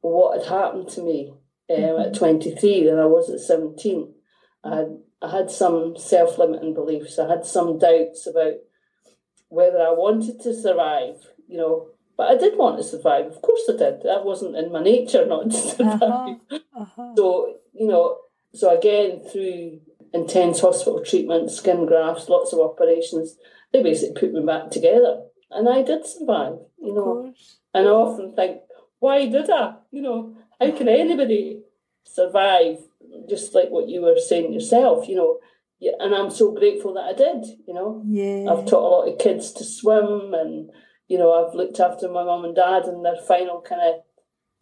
what 0.00 0.38
had 0.38 0.48
happened 0.48 0.88
to 0.90 1.02
me 1.02 1.34
um, 1.68 1.76
mm-hmm. 1.76 2.02
at 2.02 2.14
23 2.14 2.84
than 2.84 2.98
I 2.98 3.04
was 3.04 3.28
at 3.28 3.40
17. 3.40 4.14
I 4.64 4.76
had 4.76 4.98
I 5.22 5.30
had 5.30 5.50
some 5.50 5.96
self 5.96 6.38
limiting 6.38 6.74
beliefs. 6.74 7.18
I 7.18 7.28
had 7.28 7.44
some 7.44 7.78
doubts 7.78 8.26
about 8.26 8.54
whether 9.48 9.78
I 9.78 9.90
wanted 9.90 10.40
to 10.40 10.54
survive, 10.54 11.16
you 11.46 11.58
know. 11.58 11.88
But 12.16 12.30
I 12.30 12.36
did 12.36 12.56
want 12.56 12.78
to 12.78 12.84
survive. 12.84 13.26
Of 13.26 13.42
course 13.42 13.62
I 13.68 13.72
did. 13.72 14.02
That 14.02 14.24
wasn't 14.24 14.56
in 14.56 14.72
my 14.72 14.82
nature 14.82 15.26
not 15.26 15.50
to 15.50 15.56
uh-huh. 15.56 15.74
survive. 15.74 16.00
Uh-huh. 16.00 16.58
Uh-huh. 16.76 17.14
So, 17.16 17.56
you 17.72 17.86
know, 17.86 18.18
so 18.52 18.76
again, 18.76 19.20
through 19.30 19.80
intense 20.12 20.60
hospital 20.60 21.02
treatment, 21.04 21.50
skin 21.50 21.86
grafts, 21.86 22.28
lots 22.28 22.52
of 22.52 22.60
operations, 22.60 23.36
they 23.72 23.82
basically 23.82 24.20
put 24.20 24.32
me 24.32 24.44
back 24.44 24.70
together. 24.70 25.22
And 25.50 25.68
I 25.68 25.82
did 25.82 26.06
survive, 26.06 26.58
you 26.78 26.94
know. 26.94 27.32
And 27.74 27.86
I 27.86 27.90
often 27.90 28.34
think, 28.34 28.60
why 28.98 29.26
did 29.26 29.50
I? 29.50 29.74
You 29.90 30.02
know, 30.02 30.36
how 30.60 30.70
can 30.72 30.88
anybody 30.88 31.62
survive 32.04 32.78
just 33.28 33.54
like 33.54 33.70
what 33.70 33.88
you 33.88 34.02
were 34.02 34.18
saying 34.18 34.52
yourself, 34.52 35.08
you 35.08 35.16
know. 35.16 35.38
Yeah, 35.78 35.92
and 35.98 36.14
I'm 36.14 36.30
so 36.30 36.52
grateful 36.52 36.92
that 36.94 37.04
I 37.04 37.12
did, 37.14 37.58
you 37.66 37.72
know. 37.72 38.02
Yeah. 38.06 38.52
I've 38.52 38.66
taught 38.66 38.84
a 38.84 38.94
lot 38.94 39.08
of 39.08 39.18
kids 39.18 39.52
to 39.52 39.64
swim 39.64 40.34
and, 40.34 40.70
you 41.08 41.16
know, 41.16 41.32
I've 41.32 41.54
looked 41.54 41.80
after 41.80 42.08
my 42.08 42.22
mum 42.22 42.44
and 42.44 42.54
dad 42.54 42.84
in 42.84 43.02
their 43.02 43.16
final 43.26 43.62
kind 43.62 43.80
of 43.80 43.94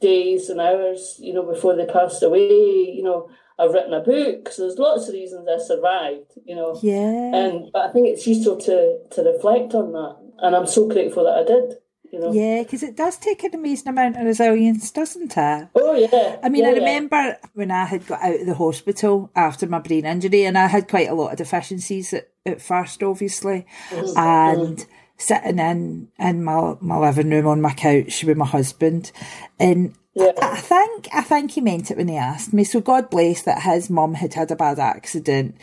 days 0.00 0.49
and 0.49 0.61
hours, 0.61 1.16
you 1.18 1.33
know, 1.33 1.42
before 1.42 1.75
they 1.75 1.87
passed 1.87 2.23
away, 2.23 2.92
you 2.95 3.02
know. 3.02 3.28
I've 3.61 3.73
written 3.73 3.92
a 3.92 3.99
book, 3.99 4.50
so 4.52 4.62
there's 4.62 4.78
lots 4.78 5.09
of 5.09 5.14
reasons 5.14 5.49
I 5.49 5.59
survived, 5.59 6.30
you 6.45 6.54
know. 6.54 6.78
Yeah. 6.80 7.35
And 7.35 7.73
but 7.73 7.90
I 7.90 7.92
think 7.92 8.07
it's 8.07 8.25
useful 8.25 8.57
to 8.57 8.99
to 9.11 9.23
reflect 9.23 9.75
on 9.75 9.90
that. 9.95 10.16
And 10.38 10.54
I'm 10.54 10.68
so 10.68 10.87
grateful 10.87 11.25
that 11.25 11.38
I 11.38 11.42
did, 11.42 11.75
You 12.10 12.20
know? 12.20 12.32
Yeah, 12.32 12.62
because 12.62 12.82
it 12.82 12.96
does 12.96 13.18
take 13.18 13.44
an 13.44 13.54
amazing 13.54 13.88
amount 13.88 14.16
of 14.16 14.24
resilience, 14.24 14.90
doesn't 14.90 15.36
it? 15.36 15.68
Oh 15.74 15.94
yeah. 15.94 16.38
I 16.42 16.48
mean, 16.48 16.64
yeah, 16.64 16.70
I 16.70 16.72
remember 16.72 17.16
yeah. 17.16 17.36
when 17.54 17.70
I 17.70 17.84
had 17.84 18.06
got 18.06 18.22
out 18.22 18.40
of 18.40 18.46
the 18.46 18.54
hospital 18.54 19.30
after 19.36 19.66
my 19.66 19.78
brain 19.78 20.06
injury, 20.06 20.44
and 20.44 20.56
I 20.56 20.66
had 20.68 20.88
quite 20.88 21.08
a 21.08 21.14
lot 21.14 21.32
of 21.32 21.38
deficiencies 21.38 22.14
at, 22.14 22.28
at 22.46 22.62
first, 22.62 23.02
obviously, 23.02 23.66
mm-hmm. 23.90 24.18
and 24.18 24.86
sitting 25.18 25.58
in 25.58 26.08
in 26.18 26.44
my 26.44 26.76
my 26.80 26.98
living 26.98 27.30
room 27.30 27.46
on 27.46 27.60
my 27.60 27.74
couch 27.74 28.24
with 28.24 28.38
my 28.38 28.46
husband, 28.46 29.12
and 29.60 29.94
yeah. 30.14 30.32
I, 30.40 30.52
I 30.52 30.56
think 30.56 31.08
I 31.12 31.20
think 31.20 31.50
he 31.50 31.60
meant 31.60 31.90
it 31.90 31.98
when 31.98 32.08
he 32.08 32.16
asked 32.16 32.54
me. 32.54 32.64
So 32.64 32.80
God 32.80 33.10
bless 33.10 33.42
that 33.42 33.62
his 33.62 33.90
mum 33.90 34.14
had 34.14 34.32
had 34.32 34.50
a 34.50 34.56
bad 34.56 34.78
accident 34.78 35.56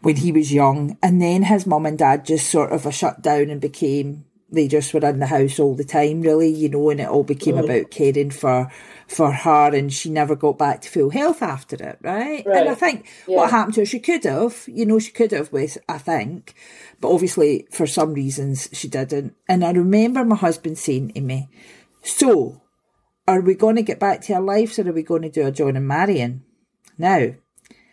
when 0.00 0.16
he 0.16 0.32
was 0.32 0.52
young, 0.52 0.96
and 1.02 1.20
then 1.20 1.42
his 1.42 1.66
mum 1.66 1.84
and 1.84 1.98
dad 1.98 2.24
just 2.24 2.50
sort 2.50 2.72
of 2.72 2.86
a 2.86 2.92
shut 2.92 3.20
down 3.20 3.50
and 3.50 3.60
became 3.60 4.24
they 4.52 4.68
just 4.68 4.92
were 4.92 5.06
in 5.08 5.18
the 5.18 5.26
house 5.26 5.58
all 5.58 5.74
the 5.74 5.84
time, 5.84 6.22
really, 6.22 6.48
you 6.48 6.68
know, 6.68 6.90
and 6.90 7.00
it 7.00 7.08
all 7.08 7.24
became 7.24 7.56
mm. 7.56 7.64
about 7.64 7.90
caring 7.90 8.30
for 8.30 8.70
for 9.06 9.32
her, 9.32 9.74
and 9.74 9.92
she 9.92 10.08
never 10.08 10.36
got 10.36 10.58
back 10.58 10.80
to 10.80 10.88
full 10.88 11.10
health 11.10 11.42
after 11.42 11.76
it, 11.76 11.98
right? 12.00 12.44
right. 12.46 12.56
And 12.58 12.68
I 12.68 12.74
think 12.74 13.08
yeah. 13.26 13.38
what 13.38 13.50
happened 13.50 13.74
to 13.74 13.80
her, 13.80 13.86
she 13.86 13.98
could 13.98 14.22
have, 14.24 14.64
you 14.68 14.86
know, 14.86 15.00
she 15.00 15.10
could 15.10 15.32
have 15.32 15.50
with, 15.50 15.78
I 15.88 15.98
think, 15.98 16.54
but 17.00 17.10
obviously 17.10 17.66
for 17.72 17.86
some 17.86 18.14
reasons 18.14 18.68
she 18.72 18.88
didn't. 18.88 19.34
And 19.48 19.64
I 19.64 19.72
remember 19.72 20.24
my 20.24 20.36
husband 20.36 20.78
saying 20.78 21.12
to 21.12 21.20
me, 21.20 21.48
"So, 22.02 22.62
are 23.26 23.40
we 23.40 23.54
going 23.54 23.76
to 23.76 23.82
get 23.82 23.98
back 23.98 24.20
to 24.22 24.34
our 24.34 24.42
lives, 24.42 24.78
or 24.78 24.88
are 24.88 24.92
we 24.92 25.02
going 25.02 25.22
to 25.22 25.30
do 25.30 25.46
a 25.46 25.50
John 25.50 25.76
and 25.76 25.88
Marion?" 25.88 26.44
Now, 26.98 27.34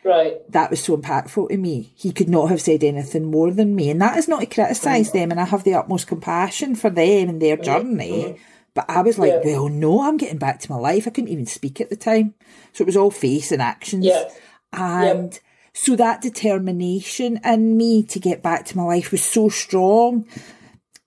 Right. 0.08 0.52
That 0.52 0.70
was 0.70 0.82
so 0.82 0.96
impactful 0.96 1.50
to 1.50 1.58
me. 1.58 1.92
He 1.96 2.14
could 2.14 2.30
not 2.30 2.50
have 2.50 2.62
said 2.62 2.84
anything 2.84 3.26
more 3.26 3.52
than 3.52 3.76
me. 3.76 3.90
And 3.90 4.02
that 4.02 4.18
is 4.18 4.28
not 4.28 4.40
to 4.40 4.46
criticise 4.46 5.12
them, 5.12 5.32
and 5.32 5.40
I 5.40 5.46
have 5.46 5.64
the 5.64 5.74
utmost 5.74 6.08
compassion 6.08 6.76
for 6.76 6.90
them 6.90 7.30
and 7.30 7.42
their 7.42 7.58
journey. 7.58 8.24
Mm-hmm. 8.24 8.42
But 8.74 8.86
I 8.90 9.02
was 9.02 9.18
like, 9.18 9.34
yeah. 9.34 9.42
well, 9.44 9.70
no, 9.70 10.04
I'm 10.04 10.18
getting 10.18 10.38
back 10.38 10.60
to 10.62 10.72
my 10.72 10.78
life. 10.78 11.08
I 11.08 11.10
couldn't 11.10 11.32
even 11.32 11.48
speak 11.48 11.82
at 11.82 11.90
the 11.90 11.96
time. 11.96 12.36
So 12.74 12.84
it 12.84 12.86
was 12.86 12.96
all 12.96 13.12
face 13.12 13.52
and 13.52 13.62
actions. 13.62 14.06
Yeah. 14.06 14.30
And 14.72 15.34
yeah. 15.34 15.40
so 15.74 15.96
that 15.96 16.22
determination 16.22 17.40
in 17.44 17.76
me 17.76 18.04
to 18.04 18.20
get 18.20 18.44
back 18.44 18.66
to 18.66 18.78
my 18.78 18.84
life 18.84 19.12
was 19.12 19.24
so 19.24 19.50
strong 19.50 20.28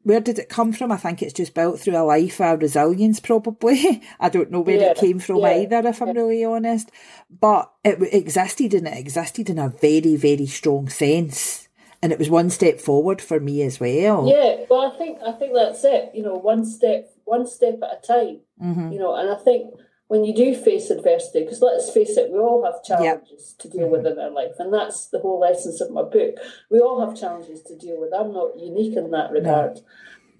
where 0.03 0.21
did 0.21 0.39
it 0.39 0.49
come 0.49 0.73
from? 0.73 0.93
I 0.93 0.97
think 0.97 1.23
it's 1.23 1.33
just 1.33 1.55
built 1.55 1.81
through 1.81 1.97
a 1.97 2.05
life 2.05 2.41
of 2.41 2.61
resilience, 2.61 3.21
probably. 3.21 4.03
I 4.21 4.29
don't 4.29 4.51
know 4.51 4.61
where 4.61 4.81
yeah, 4.81 4.91
it 4.91 4.97
came 4.97 5.19
from 5.19 5.39
yeah, 5.39 5.59
either, 5.59 5.89
if 5.89 6.01
I'm 6.01 6.13
really 6.13 6.45
honest. 6.45 6.91
But 7.29 7.71
it 7.85 7.99
existed 8.15 8.73
and 8.75 8.89
it 8.89 8.97
existed 8.97 9.51
in 9.51 9.59
a 9.59 9.69
very, 9.69 10.17
very 10.17 10.47
strong 10.47 10.89
sense. 10.89 11.69
And 12.03 12.13
it 12.13 12.19
was 12.19 12.31
one 12.31 12.49
step 12.49 12.81
forward 12.81 13.21
for 13.21 13.41
me 13.41 13.61
as 13.63 13.79
well. 13.79 14.27
Yeah, 14.27 14.65
well, 14.71 14.91
I 14.91 14.97
think 14.97 15.19
I 15.27 15.33
think 15.33 15.53
that's 15.55 15.85
it. 15.85 16.13
You 16.15 16.23
know, 16.23 16.37
one 16.37 16.65
step, 16.65 17.13
one 17.25 17.47
step 17.47 17.79
at 17.83 18.03
a 18.03 18.07
time. 18.07 18.41
Mm-hmm. 18.63 18.93
You 18.93 18.99
know, 19.01 19.15
and 19.17 19.29
I 19.29 19.37
think 19.37 19.75
when 20.11 20.25
you 20.25 20.35
do 20.35 20.57
face 20.57 20.91
adversity, 20.91 21.45
because 21.45 21.63
let's 21.63 21.89
face 21.93 22.17
it, 22.17 22.33
we 22.33 22.39
all 22.41 22.65
have 22.65 22.83
challenges 22.83 23.55
yep. 23.55 23.59
to 23.61 23.79
deal 23.79 23.89
with 23.89 24.05
in 24.05 24.19
our 24.19 24.33
life, 24.33 24.55
and 24.59 24.75
that's 24.75 25.07
the 25.07 25.21
whole 25.21 25.45
essence 25.45 25.81
of 25.81 25.93
my 25.93 26.03
book. 26.03 26.35
We 26.69 26.81
all 26.81 27.07
have 27.07 27.17
challenges 27.17 27.63
to 27.63 27.79
deal 27.79 28.01
with. 28.01 28.13
I'm 28.13 28.33
not 28.33 28.59
unique 28.59 28.97
in 28.97 29.13
that 29.13 29.31
regard, 29.31 29.77
no. 29.77 29.83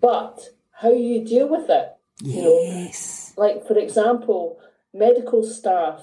but 0.01 0.41
how 0.73 0.91
you 0.91 1.25
deal 1.25 1.49
with 1.49 1.71
it. 1.71 1.89
Yes. 2.21 3.33
You 3.37 3.43
know, 3.45 3.49
like 3.49 3.65
for 3.69 3.79
example, 3.79 4.59
medical 4.93 5.45
staff, 5.45 6.03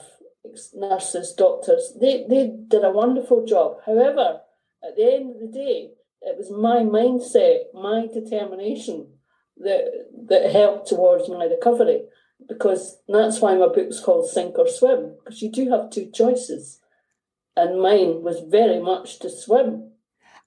nurses, 0.74 1.34
doctors, 1.34 1.92
they 2.00 2.26
they 2.30 2.50
did 2.70 2.86
a 2.86 2.92
wonderful 2.92 3.46
job. 3.46 3.80
However, 3.86 4.40
at 4.82 4.96
the 4.96 5.14
end 5.14 5.36
of 5.36 5.42
the 5.42 5.52
day, 5.52 5.92
it 6.22 6.38
was 6.38 6.50
my 6.50 6.78
mindset, 6.78 7.74
my 7.74 8.08
determination 8.08 9.08
that 9.58 10.08
that 10.30 10.54
helped 10.54 10.88
towards 10.88 11.28
my 11.28 11.44
recovery 11.44 12.04
because 12.48 12.98
that's 13.08 13.42
why 13.42 13.54
my 13.56 13.68
book 13.68 13.76
book's 13.76 14.00
called 14.00 14.30
Sink 14.30 14.58
or 14.58 14.68
Swim, 14.68 15.16
because 15.24 15.42
you 15.42 15.52
do 15.52 15.70
have 15.70 15.90
two 15.90 16.10
choices. 16.14 16.80
And 17.56 17.82
mine 17.82 18.22
was 18.22 18.42
very 18.48 18.80
much 18.80 19.20
to 19.20 19.30
swim. 19.30 19.92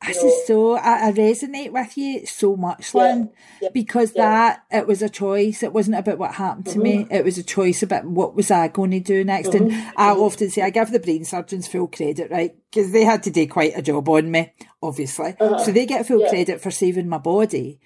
I 0.02 0.14
just 0.14 0.46
so 0.46 0.76
I, 0.76 1.08
I, 1.08 1.12
resonate 1.12 1.72
with 1.72 1.98
you 1.98 2.24
so 2.24 2.56
much, 2.56 2.94
Lynn, 2.94 3.28
yeah, 3.60 3.66
yeah, 3.66 3.68
because 3.74 4.12
yeah. 4.16 4.22
that 4.22 4.64
it 4.70 4.86
was 4.86 5.02
a 5.02 5.10
choice. 5.10 5.62
It 5.62 5.74
wasn't 5.74 5.98
about 5.98 6.16
what 6.16 6.36
happened 6.36 6.66
to 6.66 6.78
mm-hmm. 6.78 6.82
me. 6.82 7.06
It 7.10 7.22
was 7.22 7.36
a 7.36 7.42
choice 7.42 7.82
about 7.82 8.06
what 8.06 8.34
was 8.34 8.50
I 8.50 8.68
going 8.68 8.92
to 8.92 9.00
do 9.00 9.24
next. 9.24 9.50
Mm-hmm. 9.50 9.70
And 9.70 9.92
I 9.98 10.12
mm-hmm. 10.12 10.20
often 10.20 10.48
say 10.48 10.62
I 10.62 10.70
give 10.70 10.90
the 10.90 11.00
brain 11.00 11.26
surgeons 11.26 11.68
full 11.68 11.86
credit, 11.86 12.30
right? 12.30 12.56
Because 12.70 12.92
they 12.92 13.04
had 13.04 13.22
to 13.24 13.30
do 13.30 13.46
quite 13.46 13.76
a 13.76 13.82
job 13.82 14.08
on 14.08 14.30
me, 14.30 14.54
obviously. 14.82 15.36
Uh-huh. 15.38 15.58
So 15.58 15.70
they 15.70 15.84
get 15.84 16.06
full 16.06 16.26
credit 16.30 16.62
for 16.62 16.70
saving 16.70 17.08
my 17.08 17.18
body 17.18 17.78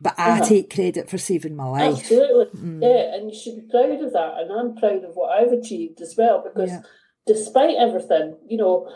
but 0.00 0.18
I 0.18 0.32
uh-huh. 0.32 0.44
take 0.44 0.74
credit 0.74 1.08
for 1.08 1.18
saving 1.18 1.56
my 1.56 1.66
life. 1.66 1.98
Absolutely, 2.00 2.60
mm. 2.60 2.82
yeah, 2.82 3.14
and 3.14 3.30
you 3.30 3.38
should 3.38 3.56
be 3.56 3.70
proud 3.70 4.00
of 4.02 4.12
that. 4.12 4.34
And 4.38 4.52
I'm 4.52 4.76
proud 4.76 5.04
of 5.04 5.14
what 5.14 5.30
I've 5.30 5.52
achieved 5.52 6.00
as 6.00 6.14
well 6.16 6.42
because 6.42 6.70
yeah. 6.70 6.82
despite 7.26 7.76
everything, 7.76 8.36
you 8.46 8.56
know, 8.56 8.90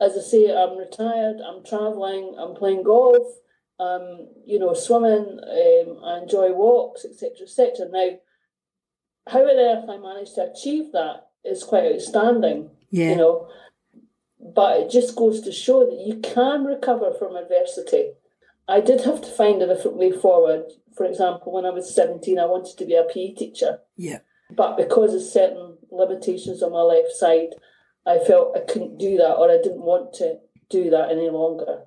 as 0.00 0.16
I 0.16 0.20
say, 0.20 0.50
I'm 0.50 0.76
retired, 0.76 1.36
I'm 1.40 1.64
travelling, 1.64 2.34
I'm 2.38 2.54
playing 2.54 2.82
golf, 2.82 3.26
um, 3.78 4.28
you 4.44 4.58
know, 4.58 4.74
swimming, 4.74 5.38
um, 5.40 6.04
I 6.04 6.18
enjoy 6.22 6.52
walks, 6.52 7.04
etc., 7.04 7.42
etc. 7.42 7.88
Now, 7.90 8.18
how 9.28 9.42
on 9.42 9.58
earth 9.58 9.88
I 9.88 9.98
managed 9.98 10.34
to 10.36 10.50
achieve 10.50 10.92
that 10.92 11.28
is 11.44 11.62
quite 11.62 11.92
outstanding, 11.92 12.70
yeah. 12.90 13.10
you 13.10 13.16
know. 13.16 13.48
But 14.40 14.80
it 14.80 14.90
just 14.90 15.14
goes 15.14 15.42
to 15.42 15.52
show 15.52 15.86
that 15.86 16.04
you 16.04 16.16
can 16.16 16.64
recover 16.64 17.12
from 17.12 17.36
adversity 17.36 18.14
I 18.68 18.80
did 18.80 19.02
have 19.02 19.20
to 19.22 19.28
find 19.28 19.60
a 19.62 19.66
different 19.66 19.96
way 19.96 20.12
forward. 20.12 20.64
For 20.96 21.04
example, 21.04 21.52
when 21.52 21.66
I 21.66 21.70
was 21.70 21.94
17, 21.94 22.38
I 22.38 22.46
wanted 22.46 22.76
to 22.78 22.84
be 22.84 22.94
a 22.94 23.04
PE 23.04 23.34
teacher. 23.34 23.78
Yeah. 23.96 24.18
But 24.50 24.76
because 24.76 25.14
of 25.14 25.22
certain 25.22 25.78
limitations 25.90 26.62
on 26.62 26.72
my 26.72 26.82
left 26.82 27.12
side, 27.12 27.54
I 28.06 28.18
felt 28.18 28.56
I 28.56 28.60
couldn't 28.60 28.98
do 28.98 29.16
that 29.16 29.34
or 29.34 29.50
I 29.50 29.58
didn't 29.62 29.82
want 29.82 30.12
to 30.14 30.38
do 30.70 30.90
that 30.90 31.10
any 31.10 31.30
longer. 31.30 31.84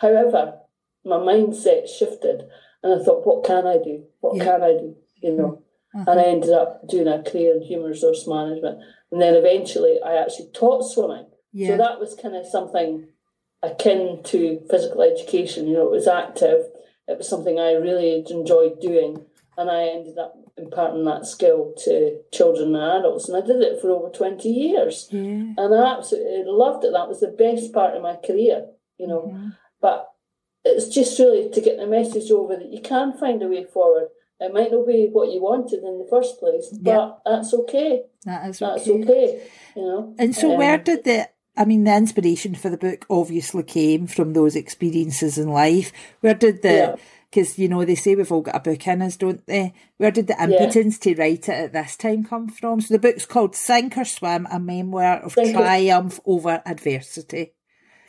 However, 0.00 0.58
my 1.04 1.16
mindset 1.16 1.88
shifted 1.88 2.44
and 2.82 3.00
I 3.00 3.04
thought, 3.04 3.26
what 3.26 3.44
can 3.44 3.66
I 3.66 3.78
do? 3.82 4.04
What 4.20 4.36
yeah. 4.36 4.44
can 4.44 4.62
I 4.62 4.72
do? 4.72 4.96
You 5.22 5.36
know? 5.36 5.62
Uh-huh. 5.94 6.10
And 6.10 6.20
I 6.20 6.24
ended 6.24 6.52
up 6.52 6.86
doing 6.88 7.08
a 7.08 7.22
career 7.22 7.56
in 7.56 7.62
human 7.62 7.90
resource 7.90 8.26
management. 8.26 8.80
And 9.10 9.22
then 9.22 9.34
eventually 9.34 9.98
I 10.04 10.16
actually 10.16 10.50
taught 10.52 10.82
swimming. 10.82 11.26
Yeah. 11.52 11.68
So 11.68 11.76
that 11.78 12.00
was 12.00 12.16
kind 12.20 12.34
of 12.34 12.46
something 12.46 13.08
akin 13.64 14.22
to 14.24 14.60
physical 14.70 15.02
education. 15.02 15.66
You 15.66 15.74
know, 15.74 15.86
it 15.86 15.90
was 15.90 16.08
active. 16.08 16.66
It 17.08 17.18
was 17.18 17.28
something 17.28 17.58
I 17.58 17.72
really 17.72 18.24
enjoyed 18.30 18.80
doing, 18.80 19.24
and 19.56 19.70
I 19.70 19.84
ended 19.88 20.18
up 20.18 20.36
imparting 20.56 21.04
that 21.04 21.26
skill 21.26 21.74
to 21.84 22.20
children 22.32 22.74
and 22.74 22.98
adults. 22.98 23.28
And 23.28 23.42
I 23.42 23.46
did 23.46 23.60
it 23.60 23.80
for 23.80 23.90
over 23.90 24.10
twenty 24.10 24.48
years, 24.48 25.08
yeah. 25.10 25.20
and 25.56 25.74
I 25.74 25.96
absolutely 25.96 26.44
loved 26.46 26.84
it. 26.84 26.92
That 26.92 27.08
was 27.08 27.20
the 27.20 27.28
best 27.28 27.72
part 27.72 27.94
of 27.94 28.02
my 28.02 28.16
career. 28.16 28.66
You 28.98 29.08
know, 29.08 29.32
mm-hmm. 29.32 29.48
but 29.80 30.10
it's 30.64 30.88
just 30.88 31.18
really 31.18 31.50
to 31.50 31.60
get 31.60 31.78
the 31.78 31.86
message 31.86 32.30
over 32.30 32.56
that 32.56 32.72
you 32.72 32.80
can 32.80 33.12
find 33.18 33.42
a 33.42 33.48
way 33.48 33.64
forward. 33.64 34.08
It 34.40 34.52
might 34.52 34.72
not 34.72 34.86
be 34.86 35.08
what 35.12 35.30
you 35.30 35.42
wanted 35.42 35.84
in 35.84 35.98
the 35.98 36.06
first 36.10 36.38
place, 36.38 36.68
but 36.80 37.20
that's 37.24 37.54
okay. 37.54 38.02
That 38.24 38.48
is 38.48 38.60
okay. 38.60 38.74
That's 38.74 38.88
okay. 38.88 39.46
You 39.76 39.82
know. 39.82 40.14
And 40.18 40.34
so, 40.34 40.52
um, 40.52 40.58
where 40.58 40.78
did 40.78 41.04
the 41.04 41.28
I 41.56 41.64
mean, 41.64 41.84
the 41.84 41.94
inspiration 41.94 42.54
for 42.54 42.68
the 42.68 42.76
book 42.76 43.06
obviously 43.08 43.62
came 43.62 44.06
from 44.06 44.32
those 44.32 44.56
experiences 44.56 45.38
in 45.38 45.48
life. 45.48 45.92
Where 46.20 46.34
did 46.34 46.62
the, 46.62 46.98
because, 47.30 47.56
yeah. 47.56 47.62
you 47.62 47.68
know, 47.68 47.84
they 47.84 47.94
say 47.94 48.14
we've 48.16 48.32
all 48.32 48.40
got 48.40 48.56
a 48.56 48.60
book 48.60 48.86
in 48.86 49.02
us, 49.02 49.16
don't 49.16 49.46
they? 49.46 49.72
Where 49.98 50.10
did 50.10 50.26
the 50.26 50.42
impotence 50.42 50.98
yeah. 51.04 51.14
to 51.14 51.20
write 51.20 51.48
it 51.48 51.52
at 51.52 51.72
this 51.72 51.96
time 51.96 52.24
come 52.24 52.48
from? 52.48 52.80
So 52.80 52.94
the 52.94 52.98
book's 52.98 53.26
called 53.26 53.54
Sink 53.54 53.96
or 53.96 54.04
Swim, 54.04 54.48
a 54.50 54.58
memoir 54.58 55.20
of 55.20 55.32
Sink 55.32 55.56
triumph 55.56 56.18
over 56.26 56.60
adversity. 56.66 57.52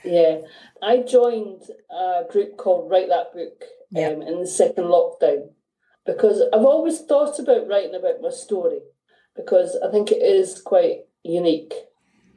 Yeah. 0.03 0.41
I 0.81 0.99
joined 0.99 1.63
a 1.91 2.23
group 2.31 2.57
called 2.57 2.89
Write 2.89 3.09
That 3.09 3.33
Book 3.33 3.63
yeah. 3.91 4.09
um, 4.09 4.21
in 4.21 4.41
the 4.41 4.47
second 4.47 4.85
lockdown 4.85 5.49
because 6.05 6.41
I've 6.53 6.65
always 6.65 6.99
thought 7.01 7.39
about 7.39 7.67
writing 7.67 7.95
about 7.95 8.21
my 8.21 8.29
story 8.29 8.79
because 9.35 9.77
I 9.83 9.91
think 9.91 10.11
it 10.11 10.21
is 10.21 10.61
quite 10.61 11.05
unique 11.23 11.73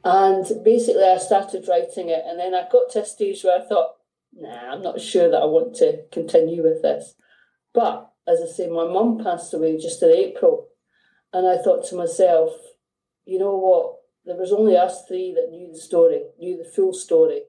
and 0.03 0.45
basically, 0.63 1.03
I 1.03 1.17
started 1.17 1.67
writing 1.67 2.09
it, 2.09 2.23
and 2.25 2.39
then 2.39 2.53
I 2.53 2.67
got 2.71 2.91
to 2.91 3.01
a 3.01 3.05
stage 3.05 3.43
where 3.43 3.61
I 3.61 3.65
thought, 3.65 3.95
nah, 4.33 4.73
I'm 4.73 4.81
not 4.81 5.01
sure 5.01 5.29
that 5.29 5.41
I 5.41 5.45
want 5.45 5.75
to 5.75 6.03
continue 6.11 6.63
with 6.63 6.81
this. 6.81 7.15
But 7.73 8.11
as 8.27 8.41
I 8.41 8.45
say, 8.45 8.67
my 8.67 8.85
mum 8.85 9.21
passed 9.23 9.53
away 9.53 9.77
just 9.77 10.01
in 10.03 10.11
April, 10.11 10.67
and 11.33 11.47
I 11.47 11.57
thought 11.57 11.85
to 11.87 11.95
myself, 11.95 12.51
you 13.25 13.39
know 13.39 13.55
what? 13.57 13.95
There 14.25 14.37
was 14.37 14.51
only 14.51 14.77
us 14.77 15.05
three 15.07 15.33
that 15.35 15.49
knew 15.49 15.71
the 15.71 15.79
story, 15.79 16.21
knew 16.39 16.57
the 16.57 16.69
full 16.69 16.93
story, 16.93 17.43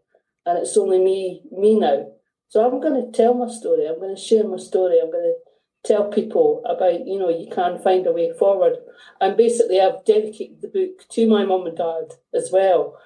and 0.47 0.59
it's 0.59 0.77
only 0.77 0.99
me, 0.99 1.43
me 1.51 1.79
now. 1.79 2.07
So 2.49 2.65
I'm 2.65 2.81
going 2.81 3.01
to 3.01 3.17
tell 3.17 3.35
my 3.35 3.49
story. 3.49 3.87
I'm 3.87 4.01
going 4.01 4.15
to 4.15 4.21
share 4.21 4.45
my 4.45 4.57
story. 4.57 4.99
I'm 5.01 5.11
going 5.11 5.35
to 5.35 5.50
tell 5.85 6.11
people 6.11 6.63
about, 6.65 7.07
you 7.07 7.19
know, 7.19 7.29
you 7.29 7.49
can 7.51 7.79
find 7.79 8.07
a 8.07 8.13
way 8.13 8.33
forward. 8.39 8.77
And 9.21 9.37
basically, 9.37 9.81
I've 9.81 10.05
dedicated 10.05 10.61
the 10.61 10.69
book 10.69 11.09
to 11.11 11.27
my 11.27 11.45
mum 11.45 11.67
and 11.67 11.77
dad 11.77 12.15
as 12.35 12.51
well. 12.53 12.99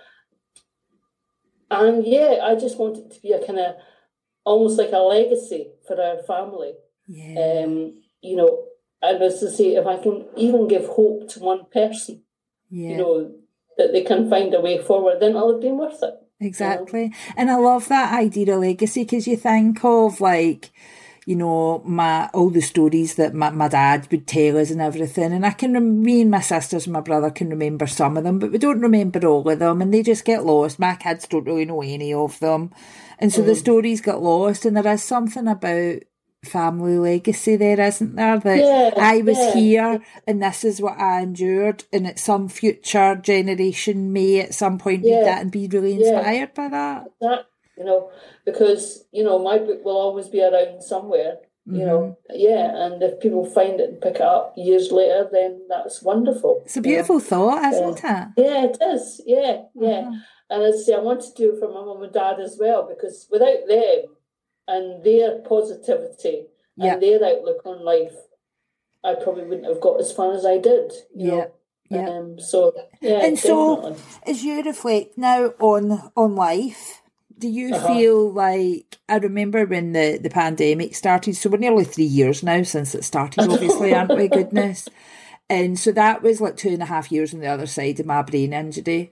And 1.70 2.06
yeah, 2.06 2.40
I 2.42 2.54
just 2.54 2.78
want 2.78 2.98
it 2.98 3.10
to 3.12 3.20
be 3.20 3.32
a 3.32 3.44
kind 3.44 3.58
of 3.58 3.76
almost 4.44 4.78
like 4.78 4.92
a 4.92 4.98
legacy 4.98 5.70
for 5.86 6.00
our 6.00 6.22
family. 6.22 6.74
Yeah. 7.06 7.64
Um, 7.64 8.02
you 8.20 8.36
know, 8.36 8.64
and 9.02 9.22
as 9.22 9.42
I 9.42 9.48
say, 9.48 9.74
if 9.74 9.86
I 9.86 10.02
can 10.02 10.26
even 10.36 10.68
give 10.68 10.86
hope 10.86 11.28
to 11.30 11.40
one 11.40 11.66
person, 11.72 12.22
yeah. 12.70 12.90
you 12.90 12.96
know, 12.96 13.34
that 13.76 13.92
they 13.92 14.02
can 14.02 14.30
find 14.30 14.54
a 14.54 14.60
way 14.60 14.78
forward, 14.78 15.20
then 15.20 15.30
it'll 15.30 15.52
have 15.52 15.60
been 15.60 15.76
worth 15.76 16.02
it. 16.02 16.14
Exactly. 16.40 17.04
You 17.04 17.08
know? 17.08 17.16
And 17.36 17.50
I 17.50 17.56
love 17.56 17.88
that 17.88 18.14
idea 18.14 18.54
of 18.54 18.60
legacy 18.60 19.04
because 19.04 19.26
you 19.26 19.36
think 19.36 19.84
of 19.84 20.20
like, 20.20 20.70
you 21.26 21.36
know, 21.36 21.82
my 21.84 22.28
all 22.34 22.50
the 22.50 22.60
stories 22.60 23.14
that 23.14 23.34
my, 23.34 23.50
my 23.50 23.68
dad 23.68 24.06
would 24.10 24.26
tell 24.26 24.58
us 24.58 24.70
and 24.70 24.80
everything. 24.80 25.32
And 25.32 25.46
I 25.46 25.50
can, 25.50 26.02
me 26.02 26.20
and 26.20 26.30
my 26.30 26.40
sisters 26.40 26.86
and 26.86 26.92
my 26.92 27.00
brother 27.00 27.30
can 27.30 27.48
remember 27.48 27.86
some 27.86 28.16
of 28.16 28.24
them, 28.24 28.38
but 28.38 28.52
we 28.52 28.58
don't 28.58 28.80
remember 28.80 29.26
all 29.26 29.48
of 29.48 29.58
them 29.58 29.80
and 29.80 29.92
they 29.92 30.02
just 30.02 30.24
get 30.24 30.44
lost. 30.44 30.78
My 30.78 30.96
kids 30.96 31.26
don't 31.26 31.44
really 31.44 31.64
know 31.64 31.82
any 31.82 32.12
of 32.12 32.38
them. 32.40 32.72
And 33.18 33.32
so 33.32 33.42
mm. 33.42 33.46
the 33.46 33.54
stories 33.54 34.00
get 34.00 34.20
lost 34.20 34.66
and 34.66 34.76
there 34.76 34.92
is 34.92 35.02
something 35.02 35.48
about 35.48 36.02
family 36.44 36.98
legacy 36.98 37.56
there, 37.56 37.80
isn't 37.80 38.16
there? 38.16 38.38
That 38.38 38.58
yeah, 38.58 38.90
I 39.02 39.22
was 39.22 39.38
yeah. 39.38 39.54
here 39.54 40.00
and 40.26 40.42
this 40.42 40.62
is 40.62 40.80
what 40.80 40.98
I 40.98 41.22
endured 41.22 41.84
and 41.90 42.06
at 42.06 42.18
some 42.18 42.48
future 42.48 43.14
generation 43.16 44.12
may 44.12 44.40
at 44.40 44.52
some 44.52 44.78
point 44.78 45.04
yeah. 45.04 45.16
read 45.16 45.26
that 45.26 45.40
and 45.40 45.50
be 45.50 45.68
really 45.68 45.94
inspired 45.94 46.52
by 46.52 46.68
that. 46.68 47.06
That 47.22 47.46
you 47.76 47.84
know, 47.84 48.10
because, 48.44 49.04
you 49.12 49.24
know, 49.24 49.38
my 49.38 49.58
book 49.58 49.84
will 49.84 49.96
always 49.96 50.28
be 50.28 50.42
around 50.42 50.82
somewhere. 50.82 51.38
Mm-hmm. 51.66 51.80
You 51.80 51.86
know, 51.86 52.18
mm-hmm. 52.30 52.36
yeah, 52.36 52.84
and 52.84 53.02
if 53.02 53.20
people 53.20 53.46
find 53.46 53.80
it 53.80 53.88
and 53.88 54.00
pick 54.00 54.16
it 54.16 54.20
up 54.20 54.52
years 54.56 54.92
later, 54.92 55.28
then 55.32 55.62
that's 55.68 56.02
wonderful. 56.02 56.60
It's 56.64 56.76
a 56.76 56.82
beautiful 56.82 57.20
thought, 57.20 57.64
isn't 57.72 58.04
it? 58.04 58.28
Yeah, 58.36 58.64
it 58.64 58.78
is. 58.82 59.22
Yeah, 59.24 59.62
yeah. 59.74 60.02
Mm-hmm. 60.02 60.14
And 60.50 60.62
I 60.62 60.70
say 60.72 60.94
I 60.94 60.98
want 60.98 61.22
to 61.22 61.32
do 61.34 61.54
it 61.54 61.60
for 61.60 61.68
my 61.68 61.80
mum 61.80 62.02
and 62.02 62.12
dad 62.12 62.38
as 62.38 62.58
well, 62.60 62.86
because 62.86 63.26
without 63.30 63.66
them 63.66 64.14
and 64.68 65.02
their 65.02 65.38
positivity 65.38 66.46
and 66.78 67.02
their 67.02 67.24
outlook 67.24 67.62
on 67.64 67.82
life, 67.82 68.14
I 69.02 69.14
probably 69.14 69.44
wouldn't 69.44 69.66
have 69.66 69.80
got 69.80 70.00
as 70.00 70.12
far 70.12 70.34
as 70.34 70.44
I 70.44 70.58
did. 70.58 70.92
You 71.14 71.36
yeah. 71.36 71.44
Yeah. 71.90 72.08
Um, 72.08 72.40
so 72.40 72.72
yeah, 73.00 73.24
and 73.24 73.36
definitely. 73.36 73.96
so 73.96 73.96
as 74.26 74.42
you 74.42 74.62
reflect 74.62 75.18
now 75.18 75.52
on 75.60 76.10
on 76.16 76.34
life, 76.34 77.02
do 77.38 77.48
you 77.48 77.74
uh-huh. 77.74 77.86
feel 77.86 78.32
like 78.32 78.98
I 79.08 79.16
remember 79.16 79.64
when 79.66 79.92
the, 79.92 80.18
the 80.22 80.30
pandemic 80.30 80.94
started? 80.94 81.36
So 81.36 81.50
we're 81.50 81.58
nearly 81.58 81.84
three 81.84 82.04
years 82.04 82.42
now 82.42 82.62
since 82.62 82.94
it 82.94 83.04
started, 83.04 83.48
obviously, 83.50 83.94
aren't 83.94 84.16
we? 84.16 84.28
Goodness. 84.28 84.88
And 85.48 85.78
so 85.78 85.92
that 85.92 86.22
was 86.22 86.40
like 86.40 86.56
two 86.56 86.70
and 86.70 86.82
a 86.82 86.86
half 86.86 87.12
years 87.12 87.34
on 87.34 87.40
the 87.40 87.48
other 87.48 87.66
side 87.66 88.00
of 88.00 88.06
my 88.06 88.22
brain 88.22 88.52
injury. 88.52 89.10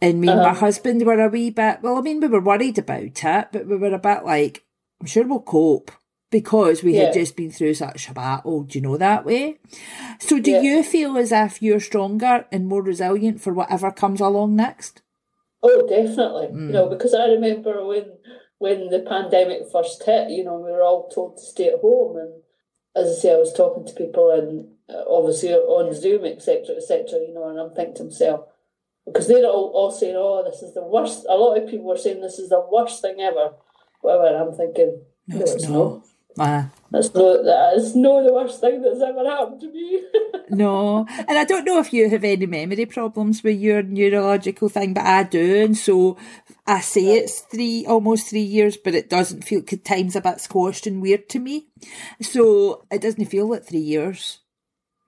And 0.00 0.20
me 0.20 0.28
uh-huh. 0.28 0.36
and 0.36 0.42
my 0.42 0.50
uh-huh. 0.50 0.60
husband 0.60 1.04
were 1.04 1.20
a 1.20 1.28
wee 1.28 1.50
bit, 1.50 1.80
well, 1.82 1.98
I 1.98 2.00
mean, 2.00 2.20
we 2.20 2.28
were 2.28 2.40
worried 2.40 2.78
about 2.78 3.02
it, 3.24 3.48
but 3.52 3.66
we 3.66 3.76
were 3.76 3.94
a 3.94 3.98
bit 3.98 4.24
like, 4.24 4.64
I'm 5.00 5.06
sure 5.06 5.26
we'll 5.26 5.40
cope 5.40 5.90
because 6.30 6.82
we 6.82 6.96
yeah. 6.96 7.04
had 7.04 7.14
just 7.14 7.36
been 7.36 7.50
through 7.50 7.74
such 7.74 8.08
a 8.08 8.14
battle, 8.14 8.62
do 8.62 8.78
you 8.78 8.82
know 8.82 8.96
that 8.96 9.24
way? 9.24 9.58
So 10.18 10.40
do 10.40 10.50
yeah. 10.50 10.60
you 10.62 10.82
feel 10.82 11.16
as 11.18 11.30
if 11.30 11.62
you're 11.62 11.78
stronger 11.78 12.46
and 12.50 12.66
more 12.66 12.82
resilient 12.82 13.40
for 13.40 13.52
whatever 13.52 13.92
comes 13.92 14.20
along 14.20 14.56
next? 14.56 15.01
Oh, 15.62 15.86
definitely. 15.86 16.48
Mm. 16.48 16.66
You 16.66 16.72
know, 16.72 16.88
because 16.88 17.14
I 17.14 17.26
remember 17.26 17.84
when 17.86 18.18
when 18.58 18.88
the 18.90 19.00
pandemic 19.00 19.62
first 19.72 20.02
hit, 20.04 20.30
you 20.30 20.44
know, 20.44 20.56
we 20.56 20.70
were 20.70 20.82
all 20.82 21.08
told 21.08 21.36
to 21.36 21.42
stay 21.42 21.68
at 21.68 21.80
home, 21.80 22.16
and 22.16 22.32
as 22.94 23.18
I 23.18 23.20
say, 23.20 23.34
I 23.34 23.38
was 23.38 23.52
talking 23.52 23.86
to 23.86 23.92
people 23.94 24.30
and 24.30 24.68
uh, 24.88 25.04
obviously 25.08 25.52
on 25.52 25.94
Zoom, 25.94 26.24
etc., 26.24 26.76
etc. 26.76 27.20
You 27.20 27.34
know, 27.34 27.48
and 27.48 27.58
I'm 27.58 27.74
thinking 27.74 27.96
to 27.96 28.04
myself 28.04 28.46
because 29.06 29.28
they're 29.28 29.44
all, 29.44 29.72
all 29.74 29.90
saying, 29.90 30.14
"Oh, 30.16 30.44
this 30.44 30.62
is 30.62 30.74
the 30.74 30.82
worst." 30.82 31.26
A 31.28 31.34
lot 31.34 31.56
of 31.56 31.68
people 31.68 31.86
were 31.86 31.96
saying 31.96 32.20
this 32.20 32.38
is 32.38 32.48
the 32.48 32.64
worst 32.70 33.02
thing 33.02 33.20
ever. 33.20 33.52
Whatever. 34.00 34.36
I'm 34.36 34.56
thinking, 34.56 35.02
no, 35.28 35.38
no 35.38 35.42
it's, 35.42 35.68
not. 35.68 36.02
Uh, 36.38 36.64
that's 36.90 37.14
no, 37.14 37.42
that 37.42 37.74
is 37.74 37.96
no 37.96 38.22
the 38.22 38.32
worst 38.32 38.60
thing 38.60 38.82
that's 38.82 39.00
ever 39.00 39.24
happened 39.24 39.60
to 39.60 39.70
me. 39.70 40.02
no, 40.50 41.06
and 41.08 41.38
I 41.38 41.44
don't 41.44 41.64
know 41.64 41.78
if 41.78 41.92
you 41.92 42.08
have 42.08 42.24
any 42.24 42.46
memory 42.46 42.86
problems 42.86 43.42
with 43.42 43.58
your 43.58 43.82
neurological 43.82 44.68
thing, 44.68 44.94
but 44.94 45.04
I 45.04 45.22
do, 45.22 45.64
and 45.64 45.76
so 45.76 46.16
I 46.66 46.80
say 46.80 47.16
it's 47.16 47.40
three, 47.40 47.86
almost 47.86 48.28
three 48.28 48.40
years, 48.40 48.76
but 48.76 48.94
it 48.94 49.08
doesn't 49.08 49.42
feel 49.42 49.62
time's 49.62 50.16
a 50.16 50.20
bit 50.20 50.40
squashed 50.40 50.86
and 50.86 51.02
weird 51.02 51.28
to 51.30 51.38
me. 51.38 51.68
So 52.20 52.84
it 52.90 53.00
doesn't 53.00 53.26
feel 53.26 53.48
like 53.48 53.64
three 53.64 53.78
years, 53.78 54.40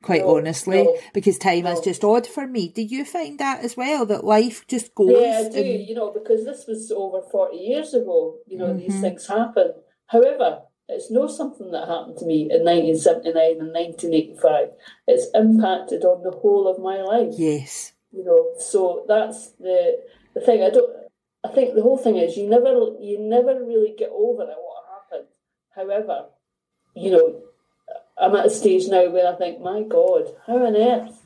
quite 0.03 0.23
no, 0.23 0.37
honestly, 0.37 0.85
no, 0.85 0.99
because 1.13 1.39
time 1.39 1.65
no. 1.65 1.73
is 1.73 1.81
just 1.81 2.05
odd 2.05 2.27
for 2.27 2.47
me. 2.47 2.69
Do 2.69 2.83
you 2.83 3.05
find 3.05 3.39
that 3.41 3.65
as 3.65 3.77
well? 3.77 4.07
That 4.07 4.25
life 4.25 4.67
just 4.69 4.95
goes? 4.95 5.21
Yeah, 5.21 5.43
I 5.47 5.49
do. 5.51 5.59
And... 5.59 5.89
You 5.89 5.95
know, 5.95 6.13
because 6.13 6.45
this 6.45 6.67
was 6.67 6.91
over 6.91 7.23
forty 7.23 7.59
years 7.59 7.95
ago. 7.95 8.39
You 8.47 8.59
know, 8.59 8.69
mm-hmm. 8.69 8.79
these 8.79 9.01
things 9.01 9.27
happen. 9.27 9.73
However 10.07 10.63
it's 10.89 11.11
not 11.11 11.31
something 11.31 11.71
that 11.71 11.89
happened 11.89 12.19
to 12.19 12.27
me 12.27 12.43
in 12.43 12.63
1979 12.63 13.35
and 13.61 13.73
1985. 13.73 14.69
It's 15.07 15.29
impacted 15.35 16.05
on 16.05 16.23
the 16.23 16.31
whole 16.31 16.69
of 16.69 16.79
my 16.79 17.01
life. 17.01 17.35
Yes. 17.37 17.93
You 18.13 18.25
know, 18.25 18.53
so 18.59 19.05
that's 19.09 19.51
the 19.53 20.01
the 20.35 20.41
thing. 20.41 20.63
I 20.63 20.71
don't. 20.71 20.91
I 21.45 21.49
think 21.49 21.75
the 21.75 21.83
whole 21.83 21.99
thing 21.99 22.17
is 22.17 22.37
you 22.37 22.49
never 22.49 22.71
you 23.01 23.19
never 23.19 23.65
really 23.65 23.95
get 23.99 24.11
over 24.13 24.43
it 24.43 24.57
what 24.57 24.85
happened. 24.93 25.29
However, 25.75 26.27
you 26.95 27.11
know, 27.11 27.43
I'm 28.17 28.37
at 28.37 28.47
a 28.47 28.51
stage 28.51 28.87
now 28.89 29.11
where 29.11 29.33
I 29.33 29.37
think, 29.37 29.61
my 29.61 29.83
God, 29.83 30.35
how 30.47 30.65
on 30.65 30.77
earth 30.77 31.24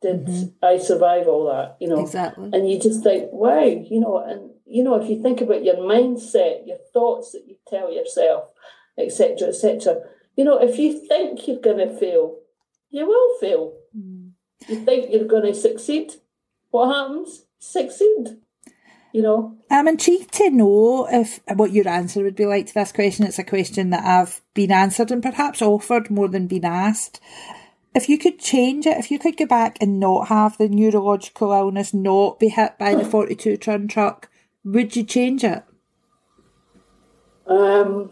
did 0.00 0.26
mm-hmm. 0.26 0.64
I 0.64 0.78
survive 0.78 1.26
all 1.26 1.46
that? 1.46 1.76
You 1.80 1.88
know, 1.88 2.00
exactly. 2.00 2.50
And 2.52 2.70
you 2.70 2.78
just 2.78 3.02
think, 3.02 3.30
wow, 3.32 3.64
you 3.64 4.00
know, 4.00 4.18
and 4.18 4.50
you 4.64 4.84
know, 4.84 5.00
if 5.00 5.08
you 5.08 5.22
think 5.22 5.40
about 5.40 5.64
your 5.64 5.76
mindset, 5.76 6.66
your 6.66 6.78
thoughts 6.92 7.32
that 7.32 7.44
you 7.46 7.56
tell 7.66 7.92
yourself, 7.92 8.50
etc., 8.98 9.48
etc., 9.48 10.00
you 10.36 10.44
know, 10.44 10.58
if 10.58 10.78
you 10.78 11.04
think 11.08 11.48
you're 11.48 11.60
going 11.60 11.78
to 11.78 11.98
fail, 11.98 12.36
you 12.90 13.06
will 13.06 13.38
fail. 13.40 13.74
Mm. 13.96 14.30
You 14.68 14.84
think 14.84 15.10
you're 15.10 15.26
going 15.26 15.46
to 15.46 15.54
succeed, 15.54 16.12
what 16.70 16.94
happens? 16.94 17.44
Succeed. 17.58 18.38
You 19.12 19.22
know. 19.22 19.56
I'm 19.70 19.88
intrigued 19.88 20.32
to 20.34 20.50
know 20.50 21.08
if 21.10 21.40
what 21.54 21.72
your 21.72 21.88
answer 21.88 22.22
would 22.22 22.36
be 22.36 22.46
like 22.46 22.66
to 22.66 22.74
this 22.74 22.92
question. 22.92 23.26
It's 23.26 23.38
a 23.38 23.44
question 23.44 23.90
that 23.90 24.04
I've 24.04 24.40
been 24.54 24.70
answered 24.70 25.10
and 25.10 25.22
perhaps 25.22 25.60
offered 25.60 26.10
more 26.10 26.28
than 26.28 26.46
been 26.46 26.64
asked. 26.64 27.20
If 27.94 28.08
you 28.08 28.18
could 28.18 28.38
change 28.38 28.86
it, 28.86 28.98
if 28.98 29.10
you 29.10 29.18
could 29.18 29.36
go 29.36 29.46
back 29.46 29.78
and 29.80 29.98
not 29.98 30.28
have 30.28 30.58
the 30.58 30.68
neurological 30.68 31.52
illness, 31.52 31.94
not 31.94 32.38
be 32.38 32.48
hit 32.48 32.78
by 32.78 32.94
the 32.94 33.04
42 33.04 33.56
ton 33.56 33.88
truck, 33.88 34.30
would 34.64 34.94
you 34.94 35.04
change 35.04 35.42
it? 35.42 35.64
Um, 37.46 38.10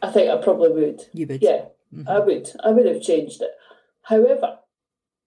I 0.00 0.10
think 0.10 0.30
I 0.30 0.42
probably 0.42 0.70
would. 0.70 1.02
You 1.12 1.26
would? 1.26 1.42
Yeah, 1.42 1.66
mm-hmm. 1.92 2.08
I 2.08 2.20
would. 2.20 2.48
I 2.62 2.70
would 2.70 2.86
have 2.86 3.02
changed 3.02 3.42
it. 3.42 3.50
However, 4.02 4.58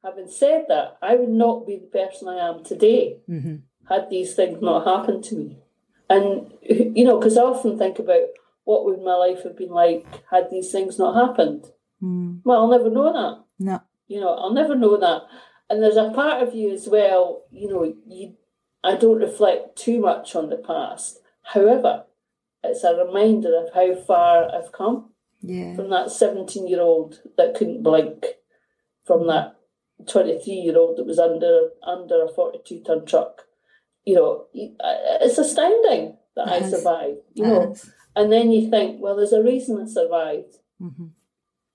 having 0.03 0.29
said 0.29 0.65
that, 0.69 0.97
I 1.01 1.15
would 1.15 1.29
not 1.29 1.67
be 1.67 1.77
the 1.77 1.87
person 1.87 2.29
I 2.29 2.37
am 2.49 2.63
today 2.63 3.17
mm-hmm. 3.29 3.57
had 3.89 4.09
these 4.09 4.33
things 4.33 4.61
not 4.61 4.87
happened 4.87 5.23
to 5.25 5.35
me. 5.35 5.57
And, 6.09 6.51
you 6.61 7.03
know, 7.03 7.19
because 7.19 7.37
I 7.37 7.41
often 7.41 7.77
think 7.77 7.99
about 7.99 8.27
what 8.63 8.85
would 8.85 9.01
my 9.01 9.15
life 9.15 9.43
have 9.43 9.57
been 9.57 9.71
like 9.71 10.05
had 10.31 10.49
these 10.49 10.71
things 10.71 10.97
not 10.97 11.15
happened. 11.15 11.65
Mm. 12.01 12.41
Well, 12.43 12.61
I'll 12.61 12.77
never 12.77 12.89
know 12.89 13.11
that. 13.13 13.43
No. 13.59 13.81
You 14.07 14.21
know, 14.21 14.33
I'll 14.33 14.53
never 14.53 14.75
know 14.75 14.97
that. 14.97 15.23
And 15.69 15.83
there's 15.83 15.97
a 15.97 16.11
part 16.11 16.41
of 16.41 16.55
you 16.55 16.71
as 16.71 16.87
well, 16.87 17.43
you 17.51 17.69
know, 17.69 17.93
you 18.07 18.35
I 18.83 18.95
don't 18.95 19.19
reflect 19.19 19.77
too 19.77 19.99
much 19.99 20.35
on 20.35 20.49
the 20.49 20.57
past. 20.57 21.19
However, 21.43 22.05
it's 22.63 22.83
a 22.83 22.95
reminder 22.95 23.55
of 23.55 23.73
how 23.73 23.95
far 23.95 24.53
I've 24.53 24.71
come. 24.71 25.11
Yeah. 25.41 25.75
From 25.75 25.89
that 25.89 26.11
17 26.11 26.67
year 26.67 26.81
old 26.81 27.21
that 27.37 27.55
couldn't 27.55 27.83
blink, 27.83 28.25
from 29.05 29.27
that 29.27 29.55
23 30.07 30.53
year 30.53 30.77
old 30.77 30.97
that 30.97 31.05
was 31.05 31.19
under 31.19 31.69
under 31.85 32.25
a 32.25 32.33
42 32.33 32.83
ton 32.83 33.05
truck. 33.05 33.43
You 34.05 34.15
know, 34.15 34.45
it's 34.53 35.37
astounding 35.37 36.17
that 36.35 36.47
I 36.49 36.61
survived, 36.61 37.19
you 37.33 37.45
know. 37.45 37.75
And 38.15 38.31
then 38.31 38.51
you 38.51 38.69
think, 38.69 38.99
well, 38.99 39.15
there's 39.15 39.33
a 39.33 39.43
reason 39.43 39.81
I 39.81 39.85
survived. 39.85 40.55
Mm-hmm. 40.81 41.07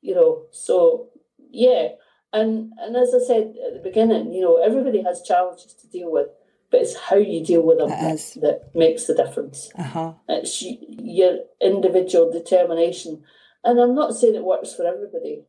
You 0.04 0.14
know, 0.14 0.42
so 0.52 1.08
yeah. 1.50 1.88
And 2.32 2.72
and 2.78 2.96
as 2.96 3.14
I 3.14 3.26
said 3.26 3.54
at 3.66 3.74
the 3.74 3.80
beginning, 3.82 4.32
you 4.32 4.42
know, 4.42 4.62
everybody 4.62 5.02
has 5.02 5.22
challenges 5.22 5.74
to 5.80 5.88
deal 5.88 6.12
with 6.12 6.28
but 6.70 6.80
it's 6.80 6.98
how 6.98 7.14
you 7.14 7.44
deal 7.44 7.62
with 7.62 7.78
them 7.78 7.88
that, 7.88 8.18
that, 8.42 8.74
makes 8.74 9.04
the 9.04 9.14
difference. 9.14 9.70
Uh-huh. 9.78 10.14
It's 10.28 10.60
your 10.60 11.38
individual 11.60 12.32
determination. 12.32 13.22
And 13.62 13.78
I'm 13.78 13.94
not 13.94 14.14
saying 14.14 14.34
it 14.34 14.42
works 14.42 14.74
for 14.74 14.84
everybody, 14.84 15.44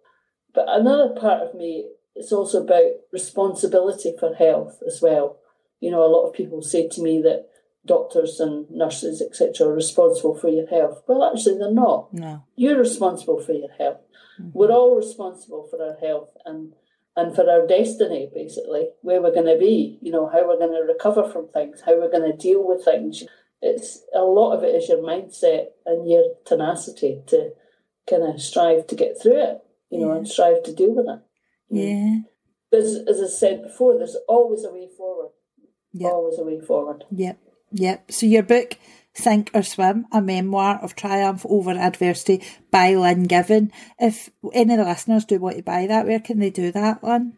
but 0.53 0.65
another 0.69 1.15
part 1.19 1.41
of 1.41 1.55
me 1.55 1.89
it's 2.15 2.31
also 2.31 2.63
about 2.63 2.91
responsibility 3.11 4.13
for 4.19 4.35
health 4.35 4.81
as 4.87 5.01
well. 5.01 5.37
You 5.81 5.91
know, 5.91 6.03
a 6.03 6.13
lot 6.13 6.27
of 6.27 6.33
people 6.33 6.61
say 6.61 6.87
to 6.87 7.01
me 7.01 7.21
that 7.23 7.47
doctors 7.85 8.39
and 8.39 8.69
nurses, 8.71 9.21
etc., 9.21 9.67
are 9.67 9.73
responsible 9.73 10.35
for 10.35 10.49
your 10.49 10.67
health. 10.67 11.03
Well, 11.07 11.23
actually, 11.31 11.57
they're 11.57 11.71
not. 11.71 12.13
No. 12.13 12.43
You're 12.55 12.79
responsible 12.79 13.39
for 13.41 13.53
your 13.53 13.71
health. 13.77 14.01
Mm-hmm. 14.39 14.49
We're 14.53 14.71
all 14.71 14.95
responsible 14.95 15.67
for 15.69 15.81
our 15.81 15.97
health. 15.99 16.29
And 16.45 16.73
and 17.17 17.33
for 17.33 17.49
our 17.49 17.65
destiny, 17.65 18.29
basically, 18.33 18.89
where 19.01 19.21
we're 19.21 19.33
going 19.33 19.45
to 19.53 19.57
be, 19.57 19.97
you 20.01 20.11
know, 20.11 20.27
how 20.27 20.45
we're 20.45 20.57
going 20.59 20.73
to 20.73 20.85
recover 20.85 21.29
from 21.29 21.47
things, 21.47 21.81
how 21.85 21.97
we're 21.97 22.11
going 22.11 22.29
to 22.29 22.37
deal 22.37 22.67
with 22.67 22.83
things. 22.83 23.23
It's 23.61 24.03
a 24.13 24.19
lot 24.19 24.51
of 24.53 24.63
it 24.63 24.75
is 24.75 24.89
your 24.89 24.97
mindset 24.97 25.67
and 25.85 26.09
your 26.09 26.25
tenacity 26.45 27.21
to 27.27 27.51
kind 28.09 28.23
of 28.23 28.41
strive 28.41 28.87
to 28.87 28.95
get 28.95 29.19
through 29.21 29.41
it, 29.41 29.57
you 29.89 29.99
know, 29.99 30.09
Yeah. 30.11 30.17
and 30.17 30.27
strive 30.27 30.63
to 30.63 30.73
deal 30.73 30.93
with 30.93 31.07
it. 31.07 31.21
Yeah. 31.69 32.77
As, 32.77 32.97
as 33.07 33.21
I 33.21 33.27
said 33.27 33.63
before, 33.63 33.97
there's 33.97 34.17
always 34.27 34.65
a 34.65 34.73
way 34.73 34.89
forward. 34.97 35.31
Yep. 35.93 36.11
Always 36.11 36.37
a 36.37 36.43
way 36.43 36.59
forward. 36.59 37.05
Yep. 37.11 37.39
Yep. 37.75 38.11
So 38.11 38.25
your 38.25 38.43
book, 38.43 38.77
Sink 39.13 39.51
or 39.53 39.61
Swim, 39.61 40.07
a 40.11 40.21
memoir 40.21 40.79
of 40.81 40.95
triumph 40.95 41.45
over 41.47 41.69
adversity 41.71 42.41
by 42.71 42.95
Lynn 42.95 43.23
Given. 43.23 43.73
If 43.99 44.29
any 44.53 44.73
of 44.73 44.79
the 44.79 44.85
listeners 44.85 45.25
do 45.25 45.39
want 45.39 45.57
to 45.57 45.63
buy 45.63 45.85
that, 45.87 46.07
where 46.07 46.21
can 46.21 46.39
they 46.39 46.49
do 46.49 46.71
that, 46.71 47.03
Lynn? 47.03 47.33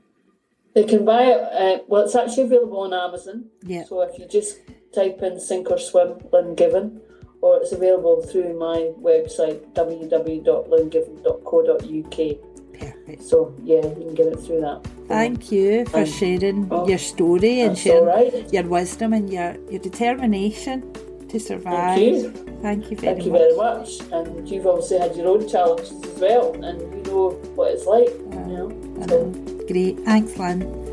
They 0.75 0.83
can 0.83 1.05
buy 1.05 1.23
it. 1.23 1.41
Uh, 1.41 1.79
well, 1.87 2.03
it's 2.03 2.15
actually 2.15 2.43
available 2.43 2.81
on 2.81 2.93
Amazon. 2.93 3.45
Yeah. 3.63 3.85
So 3.85 4.03
if 4.03 4.19
you 4.19 4.27
just 4.27 4.59
type 4.93 5.23
in 5.23 5.39
"sink 5.39 5.71
or 5.71 5.79
swim" 5.79 6.19
Lynn 6.31 6.53
Given, 6.53 7.01
or 7.41 7.57
it's 7.57 7.71
available 7.71 8.21
through 8.21 8.59
my 8.59 8.91
website 9.01 9.73
www.lynngiven.co.uk. 9.73 12.56
Perfect. 12.79 13.23
So 13.23 13.55
yeah, 13.63 13.85
you 13.85 14.05
can 14.05 14.15
get 14.15 14.27
it 14.27 14.39
through 14.39 14.61
that. 14.61 14.85
Thank 15.07 15.51
you 15.51 15.85
for 15.85 16.05
sharing 16.05 16.67
Oh, 16.71 16.87
your 16.87 16.97
story 16.97 17.61
and 17.61 17.77
sharing 17.77 18.05
right. 18.05 18.53
your 18.53 18.63
wisdom 18.63 19.13
and 19.13 19.29
your, 19.31 19.55
your 19.69 19.79
determination 19.79 20.93
to 21.29 21.39
survive. 21.39 21.97
Thank 21.97 22.23
you. 22.23 22.31
Thank 22.61 22.91
you 22.91 22.97
very 22.97 23.13
Thank 23.13 23.25
you 23.25 23.31
much. 23.31 23.41
very 23.41 23.55
much. 23.55 23.89
And 24.11 24.49
you've 24.49 24.65
obviously 24.67 24.99
had 24.99 25.15
your 25.15 25.27
own 25.27 25.47
challenges 25.47 25.91
as 25.91 26.19
well, 26.19 26.53
and 26.63 26.79
you 26.81 27.03
know 27.11 27.29
what 27.55 27.71
it's 27.71 27.85
like. 27.85 28.09
You 28.09 28.45
know. 28.51 29.05
So. 29.07 29.25
Great. 29.67 29.99
Thanks, 30.01 30.37
Lynn. 30.37 30.86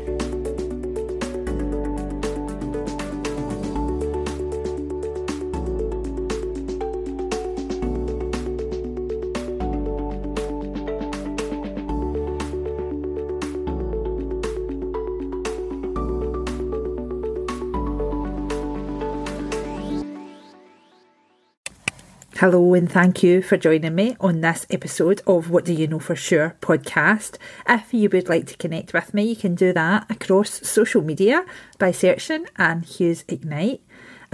Hello, 22.39 22.73
and 22.73 22.91
thank 22.91 23.23
you 23.23 23.41
for 23.41 23.55
joining 23.55 23.95
me 23.95 24.17
on 24.19 24.41
this 24.41 24.65
episode 24.69 25.21
of 25.25 25.49
What 25.49 25.63
Do 25.63 25.71
You 25.71 25.87
Know 25.87 25.99
For 25.99 26.17
Sure 26.17 26.57
podcast. 26.59 27.37
If 27.65 27.93
you 27.93 28.09
would 28.11 28.27
like 28.27 28.45
to 28.47 28.57
connect 28.57 28.91
with 28.93 29.13
me, 29.13 29.23
you 29.23 29.37
can 29.37 29.55
do 29.55 29.71
that 29.71 30.11
across 30.11 30.67
social 30.67 31.01
media 31.01 31.45
by 31.79 31.93
searching 31.93 32.45
Anne 32.57 32.81
Hughes 32.81 33.23
Ignite. 33.29 33.79